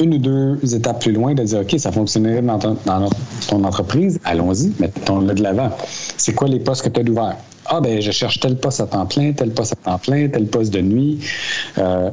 une 0.00 0.14
ou 0.14 0.18
deux 0.18 0.74
étapes 0.74 1.00
plus 1.00 1.12
loin 1.12 1.34
de 1.34 1.42
dire 1.42 1.60
ok 1.60 1.74
ça 1.78 1.92
fonctionnerait 1.92 2.42
dans 2.42 2.58
ton, 2.58 2.76
dans 2.84 3.08
ton 3.48 3.64
entreprise 3.64 4.20
allons-y 4.24 4.72
mettons-le 4.78 5.34
de 5.34 5.42
l'avant. 5.42 5.70
C'est 6.16 6.34
quoi 6.34 6.48
les 6.48 6.60
postes 6.60 6.82
que 6.82 6.88
tu 6.88 7.00
as 7.00 7.04
d'ouvert? 7.04 7.36
Ah 7.66 7.80
ben 7.80 8.00
je 8.00 8.10
cherche 8.10 8.40
tel 8.40 8.56
poste 8.56 8.80
à 8.80 8.86
temps 8.86 9.06
plein 9.06 9.32
tel 9.32 9.50
poste 9.50 9.72
à 9.72 9.76
temps 9.76 9.98
plein 9.98 10.28
tel 10.28 10.46
poste 10.46 10.72
de 10.72 10.80
nuit. 10.80 11.18
Euh, 11.78 12.10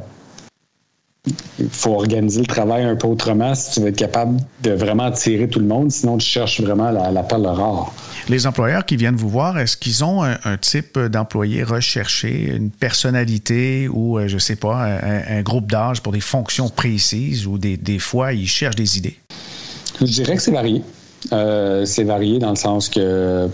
il 1.58 1.68
faut 1.68 1.94
organiser 1.94 2.40
le 2.40 2.46
travail 2.46 2.84
un 2.84 2.96
peu 2.96 3.06
autrement 3.06 3.54
si 3.54 3.72
tu 3.72 3.80
veux 3.80 3.88
être 3.88 3.96
capable 3.96 4.40
de 4.62 4.72
vraiment 4.72 5.04
attirer 5.04 5.48
tout 5.48 5.58
le 5.58 5.66
monde. 5.66 5.90
Sinon, 5.90 6.18
tu 6.18 6.26
cherches 6.26 6.60
vraiment 6.60 6.90
la, 6.90 7.10
la 7.10 7.22
perle 7.22 7.46
rare. 7.46 7.92
Les 8.28 8.46
employeurs 8.46 8.84
qui 8.84 8.96
viennent 8.96 9.16
vous 9.16 9.28
voir, 9.28 9.58
est-ce 9.58 9.76
qu'ils 9.76 10.04
ont 10.04 10.22
un, 10.22 10.36
un 10.44 10.56
type 10.56 10.98
d'employé 10.98 11.62
recherché, 11.62 12.54
une 12.54 12.70
personnalité 12.70 13.88
ou, 13.88 14.18
euh, 14.18 14.28
je 14.28 14.38
sais 14.38 14.56
pas, 14.56 14.84
un, 14.84 15.38
un 15.38 15.42
groupe 15.42 15.70
d'âge 15.70 16.00
pour 16.00 16.12
des 16.12 16.20
fonctions 16.20 16.68
précises 16.68 17.46
ou 17.46 17.58
des, 17.58 17.76
des 17.76 17.98
fois, 17.98 18.32
ils 18.32 18.48
cherchent 18.48 18.76
des 18.76 18.98
idées? 18.98 19.16
Je 20.00 20.06
dirais 20.06 20.36
que 20.36 20.42
c'est 20.42 20.52
varié. 20.52 20.82
Euh, 21.32 21.84
c'est 21.84 22.04
varié 22.04 22.38
dans 22.38 22.50
le 22.50 22.56
sens 22.56 22.88
que 22.88 23.00
euh, 23.00 23.48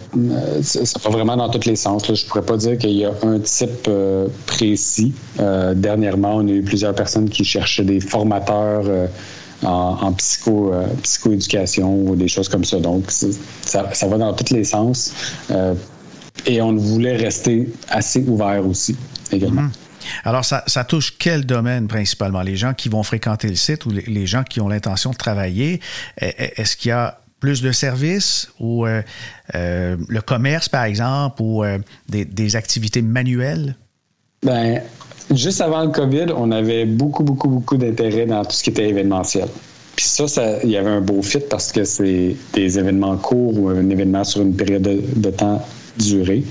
ça 0.62 0.98
va 1.05 1.11
vraiment 1.11 1.37
dans 1.37 1.48
tous 1.48 1.66
les 1.66 1.77
sens. 1.77 2.07
Là. 2.09 2.14
Je 2.14 2.27
pourrais 2.27 2.42
pas 2.42 2.57
dire 2.57 2.77
qu'il 2.77 2.92
y 2.92 3.05
a 3.05 3.12
un 3.22 3.38
type 3.38 3.88
euh, 3.88 4.29
précis. 4.46 5.12
Dernièrement, 5.38 6.37
on 6.37 6.48
a 6.48 6.51
eu 6.51 6.62
plusieurs 6.62 6.94
personnes 6.94 7.29
qui 7.29 7.44
cherchaient 7.44 7.85
des 7.85 8.01
formateurs 8.01 8.85
en, 9.64 10.12
psycho, 10.12 10.72
psychoéducation 11.03 11.94
ou 11.94 12.16
des 12.16 12.29
choses 12.29 12.48
comme 12.48 12.64
ça. 12.64 12.79
Donc, 12.79 13.11
ça, 13.11 13.88
ça, 13.92 14.07
va 14.07 14.18
dans 14.18 14.33
tous 14.33 14.53
les 14.53 14.64
sens. 14.64 15.12
et 16.46 16.61
on 16.61 16.75
voulait 16.75 17.16
rester 17.16 17.68
assez 17.88 18.25
ouvert 18.27 18.66
aussi 18.66 18.96
également. 19.33 19.62
Mm 19.62 19.68
-hmm. 19.68 20.29
Alors, 20.29 20.44
ça, 20.44 20.64
ça, 20.66 20.85
touche 20.85 21.14
quel 21.18 21.46
domaine 21.46 21.87
principalement? 21.87 22.42
Les 22.42 22.57
gens 22.57 22.75
qui 22.75 22.88
vont 22.88 23.05
fréquenter 23.05 23.48
le 23.48 23.57
site 23.57 23.87
ou 23.87 23.90
les, 23.90 24.05
les 24.18 24.27
gens 24.27 24.42
qui 24.42 24.61
ont 24.61 24.68
l'intention 24.68 25.11
de 25.11 25.16
travailler? 25.16 25.81
Est-ce 26.16 26.77
qu'il 26.77 26.88
y 26.88 26.92
a 26.92 27.21
plus 27.42 27.61
de 27.61 27.72
services 27.72 28.48
ou 28.61 28.87
euh, 28.87 29.02
euh, 29.57 29.96
le 30.09 30.20
commerce, 30.20 30.68
par 30.68 30.85
exemple, 30.85 31.42
ou 31.42 31.64
euh, 31.64 31.78
des, 32.09 32.55
activités 32.55 33.02
manuelles? 33.02 33.74
Ben, 34.44 34.81
juste 35.35 35.61
avant 35.61 35.83
le 35.83 35.88
COVID, 35.88 36.26
on 36.37 36.52
avait 36.52 36.87
beaucoup, 36.87 37.24
beaucoup, 37.24 37.48
beaucoup 37.48 37.76
d'intérêt 37.76 38.26
dans 38.26 38.44
tout 38.44 38.52
ce 38.52 38.62
qui 38.62 38.70
était 38.70 38.88
événementiel. 38.88 39.48
Puis 39.96 40.07
ça, 40.07 40.59
il 40.62 40.70
y 40.70 40.76
avait 40.76 40.90
un 40.90 41.00
beau 41.00 41.20
fit 41.20 41.42
parce 41.50 41.72
que 41.72 41.83
c'est 41.83 42.37
des 42.52 42.78
événements 42.78 43.16
courts 43.16 43.59
ou 43.59 43.68
un 43.70 43.90
événement 43.90 44.22
sur 44.22 44.40
une 44.42 44.55
période 44.55 44.83
de, 44.83 45.02
de 45.16 45.31
temps 45.31 45.66
durée. 45.98 46.44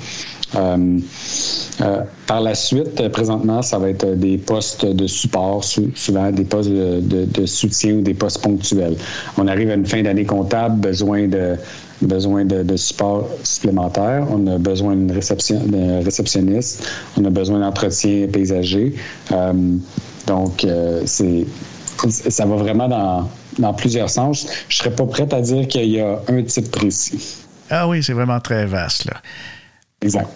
Euh, 1.82 1.86
euh, 1.86 2.04
par 2.28 2.42
la 2.42 2.56
suite, 2.56 3.10
présentement, 3.10 3.62
ça 3.62 3.78
va 3.78 3.90
être 3.90 4.06
des 4.16 4.38
postes 4.38 4.86
de 4.86 5.08
support, 5.08 5.64
souvent 5.64 6.32
des 6.32 6.46
postes 6.46 6.70
de, 6.70 7.46
soutien 7.46 7.96
ou 7.96 8.02
des 8.02 8.14
postes 8.14 8.42
ponctuels. 8.42 8.96
On 9.38 9.48
arrive 9.48 9.70
à 9.70 9.74
une 9.74 9.86
fin 9.86 10.02
d'année 10.02 10.26
comptable, 10.26 10.80
besoin 10.80 11.28
de 11.28 11.56
besoin 12.02 12.46
de, 12.46 12.76
support 12.78 13.28
supplémentaire, 13.44 14.26
on 14.32 14.48
a 14.48 14.58
besoin 14.58 14.96
d'une 14.96 15.12
réception, 15.12 15.62
réceptionniste, 16.04 16.90
on 17.16 17.26
a 17.26 17.30
besoin 17.30 17.60
d'entretien 17.60 18.28
paysager. 18.28 18.96
Euh, 19.32 19.54
donc, 20.26 20.66
c'est 21.06 21.46
ça 22.10 22.46
va 22.46 22.56
vraiment 22.56 22.88
dans, 22.88 23.30
dans 23.60 23.74
plusieurs 23.74 24.10
sens. 24.10 24.48
Je 24.70 24.78
ne 24.78 24.80
serais 24.80 24.96
pas 24.96 25.06
prête 25.06 25.34
à 25.34 25.42
dire 25.42 25.68
qu'il 25.68 25.90
y 25.90 26.00
a 26.00 26.20
un 26.28 26.42
type 26.42 26.72
précis. 26.72 27.38
Ah 27.70 27.88
oui, 27.88 28.02
c'est 28.02 28.14
vraiment 28.14 28.40
très 28.40 28.66
vaste. 28.66 29.06
Là. 29.06 29.18
Exact. 30.02 30.30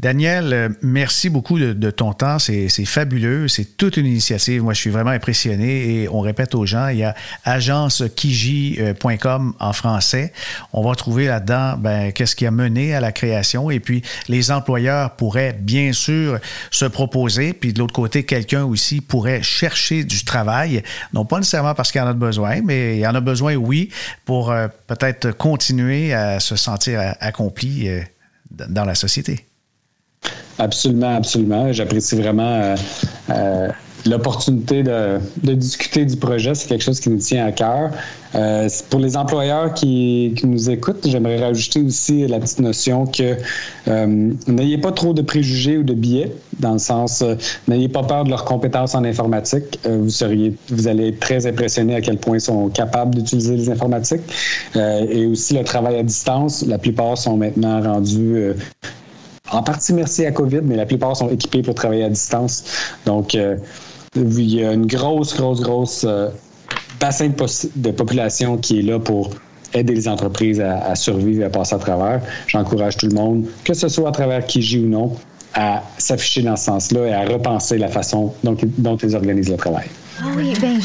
Daniel, 0.00 0.52
euh, 0.54 0.68
merci 0.80 1.28
beaucoup 1.28 1.58
de, 1.58 1.90
ton 1.90 2.14
temps. 2.14 2.38
C'est 2.38 2.70
fabuleux. 2.86 3.48
C'est 3.48 3.76
toute 3.76 3.98
une 3.98 4.06
initiative. 4.06 4.62
Moi, 4.62 4.72
je 4.72 4.80
suis 4.80 4.88
vraiment 4.88 5.10
impressionné. 5.10 5.90
Et 5.90 6.08
on 6.08 6.20
répète 6.20 6.54
aux 6.54 6.64
gens, 6.64 6.88
il 6.88 7.00
y 7.00 7.04
a 7.04 7.14
agencekiji.com 7.44 9.52
en 9.60 9.72
français. 9.74 10.32
On 10.72 10.82
va 10.82 10.94
trouver 10.94 11.26
là-dedans 11.26 11.76
ben, 11.76 12.12
qu'est-ce 12.12 12.34
qui 12.34 12.46
a 12.46 12.50
mené 12.50 12.94
à 12.94 13.00
la 13.00 13.12
création. 13.12 13.70
Et 13.70 13.78
puis, 13.78 14.00
les 14.26 14.50
employeurs 14.50 15.16
pourraient 15.16 15.52
bien 15.52 15.92
sûr 15.92 16.38
se 16.70 16.86
proposer. 16.86 17.52
Puis 17.52 17.74
de 17.74 17.78
l'autre 17.78 17.92
côté, 17.92 18.24
quelqu'un 18.24 18.64
aussi 18.64 19.02
pourrait 19.02 19.42
chercher 19.42 20.04
du 20.04 20.24
travail. 20.24 20.82
Non 21.12 21.26
pas 21.26 21.36
nécessairement 21.36 21.74
parce 21.74 21.92
qu'il 21.92 22.00
en 22.00 22.06
a 22.06 22.14
besoin, 22.14 22.62
mais 22.64 22.96
il 22.96 23.06
en 23.06 23.14
a 23.14 23.20
besoin, 23.20 23.54
oui, 23.54 23.90
pour 24.24 24.50
euh, 24.50 24.68
peut-être 24.86 25.32
continuer 25.32 26.14
à 26.14 26.40
se 26.40 26.56
sentir 26.56 27.02
accompli 27.20 27.90
euh, 27.90 28.00
dans 28.50 28.86
la 28.86 28.94
société. 28.94 29.49
Absolument, 30.60 31.16
absolument. 31.16 31.72
J'apprécie 31.72 32.16
vraiment 32.16 32.42
euh, 32.42 32.76
euh, 33.30 33.68
l'opportunité 34.04 34.82
de, 34.82 35.18
discuter 35.42 36.04
du 36.04 36.16
projet. 36.16 36.54
C'est 36.54 36.68
quelque 36.68 36.84
chose 36.84 37.00
qui 37.00 37.08
nous 37.08 37.16
tient 37.16 37.46
à 37.46 37.52
cœur. 37.52 37.90
Euh, 38.34 38.68
pour 38.90 39.00
les 39.00 39.16
employeurs 39.16 39.72
qui, 39.72 40.34
nous 40.44 40.68
écoutent, 40.68 41.06
j'aimerais 41.08 41.38
rajouter 41.38 41.80
aussi 41.80 42.26
la 42.26 42.38
petite 42.38 42.60
notion 42.60 43.06
que 43.06 43.36
n'ayez 44.50 44.76
pas 44.76 44.92
trop 44.92 45.14
de 45.14 45.22
préjugés 45.22 45.78
ou 45.78 45.82
de 45.82 45.94
biais, 45.94 46.30
dans 46.58 46.74
le 46.74 46.78
sens, 46.78 47.24
n'ayez 47.66 47.88
pas 47.88 48.02
peur 48.02 48.24
de 48.24 48.30
leurs 48.30 48.44
compétences 48.44 48.94
en 48.94 49.02
informatique. 49.02 49.80
vous 49.88 50.10
seriez, 50.10 50.54
vous 50.68 50.86
allez 50.86 51.08
être 51.08 51.20
très 51.20 51.46
impressionné 51.46 51.94
à 51.94 52.02
quel 52.02 52.18
point 52.18 52.36
ils 52.36 52.42
sont 52.42 52.68
capables 52.68 53.14
d'utiliser 53.14 53.56
les 53.56 53.70
informatiques. 53.70 54.22
et 54.76 55.26
aussi 55.26 55.54
le 55.54 55.64
travail 55.64 55.96
à 55.96 56.02
distance. 56.02 56.64
La 56.66 56.78
plupart 56.78 57.16
sont 57.16 57.38
maintenant 57.38 57.80
rendus 57.82 58.54
en 59.50 59.62
partie 59.62 59.92
merci 59.92 60.24
à 60.26 60.32
COVID, 60.32 60.60
mais 60.62 60.76
la 60.76 60.86
plupart 60.86 61.16
sont 61.16 61.28
équipés 61.28 61.62
pour 61.62 61.74
travailler 61.74 62.04
à 62.04 62.08
distance. 62.08 62.64
Donc, 63.06 63.34
euh, 63.34 63.56
il 64.16 64.54
y 64.54 64.64
a 64.64 64.72
une 64.72 64.86
grosse, 64.86 65.36
grosse, 65.36 65.60
grosse 65.60 66.04
euh, 66.08 66.28
bassin 67.00 67.28
de, 67.28 67.90
population 67.90 68.56
qui 68.56 68.80
est 68.80 68.82
là 68.82 68.98
pour 68.98 69.30
aider 69.72 69.94
les 69.94 70.08
entreprises 70.08 70.60
à, 70.60 70.94
survivre 70.96 71.42
et 71.42 71.44
à 71.44 71.50
passer 71.50 71.74
à 71.74 71.78
travers. 71.78 72.20
J'encourage 72.48 72.96
tout 72.96 73.06
le 73.06 73.14
monde, 73.14 73.46
que 73.64 73.74
ce 73.74 73.88
soit 73.88 74.08
à 74.08 74.12
travers 74.12 74.44
Kiji 74.44 74.80
ou 74.80 74.88
non, 74.88 75.16
à 75.54 75.82
s'afficher 75.98 76.42
dans 76.42 76.56
ce 76.56 76.64
sens-là 76.64 77.06
et 77.06 77.12
à 77.12 77.24
repenser 77.24 77.78
la 77.78 77.88
façon 77.88 78.32
dont, 78.42 78.56
dont 78.78 78.96
ils 78.96 79.14
organisent 79.14 79.50
le 79.50 79.56
travail. 79.56 79.86
Ah 80.22 80.26
oui, 80.36 80.52
ben, 80.60 80.78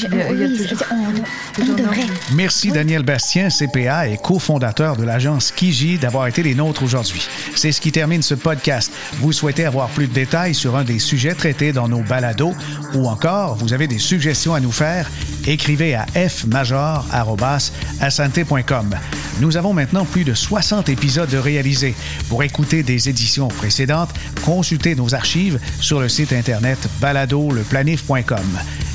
on, 1.60 1.74
devrait. 1.74 2.06
Merci 2.34 2.72
Daniel 2.72 3.04
Bastien, 3.04 3.50
CPA 3.50 4.08
et 4.08 4.18
cofondateur 4.18 4.96
de 4.96 5.04
l'agence 5.04 5.52
Kiji, 5.52 5.98
d'avoir 5.98 6.28
été 6.28 6.42
les 6.42 6.56
nôtres 6.56 6.84
aujourd'hui. 6.84 7.28
C'est 7.54 7.74
ce 7.74 7.82
qui 7.82 7.92
termine 7.92 8.22
ce 8.22 8.34
podcast. 8.34 8.94
Vous 9.20 9.34
souhaitez 9.34 9.66
avoir 9.66 9.90
plus 9.90 10.08
de 10.08 10.14
détails 10.14 10.56
sur 10.56 10.78
un 10.78 10.86
des 10.86 11.00
sujets 11.00 11.34
traités 11.34 11.74
dans 11.74 11.90
nos 11.90 12.02
balados 12.02 12.54
ou 12.94 13.10
encore 13.10 13.56
vous 13.56 13.74
avez 13.74 13.88
des 13.88 14.00
suggestions 14.00 14.54
à 14.54 14.62
nous 14.62 14.72
faire, 14.72 15.10
écrivez 15.46 15.96
à 15.96 16.06
fmajor.com. 16.14 17.06
Nous 19.42 19.58
avons 19.58 19.74
maintenant 19.74 20.06
plus 20.06 20.24
de 20.24 20.34
60 20.34 20.88
épisodes 20.88 21.34
réalisés. 21.34 21.94
Pour 22.30 22.44
écouter 22.44 22.84
des 22.84 23.10
éditions 23.10 23.50
précédentes, 23.50 24.12
consultez 24.46 24.96
nos 24.96 25.14
archives 25.14 25.60
sur 25.82 26.00
le 26.00 26.08
site 26.08 26.32
internet 26.32 26.80
baladoleplanif.com. 27.02 28.95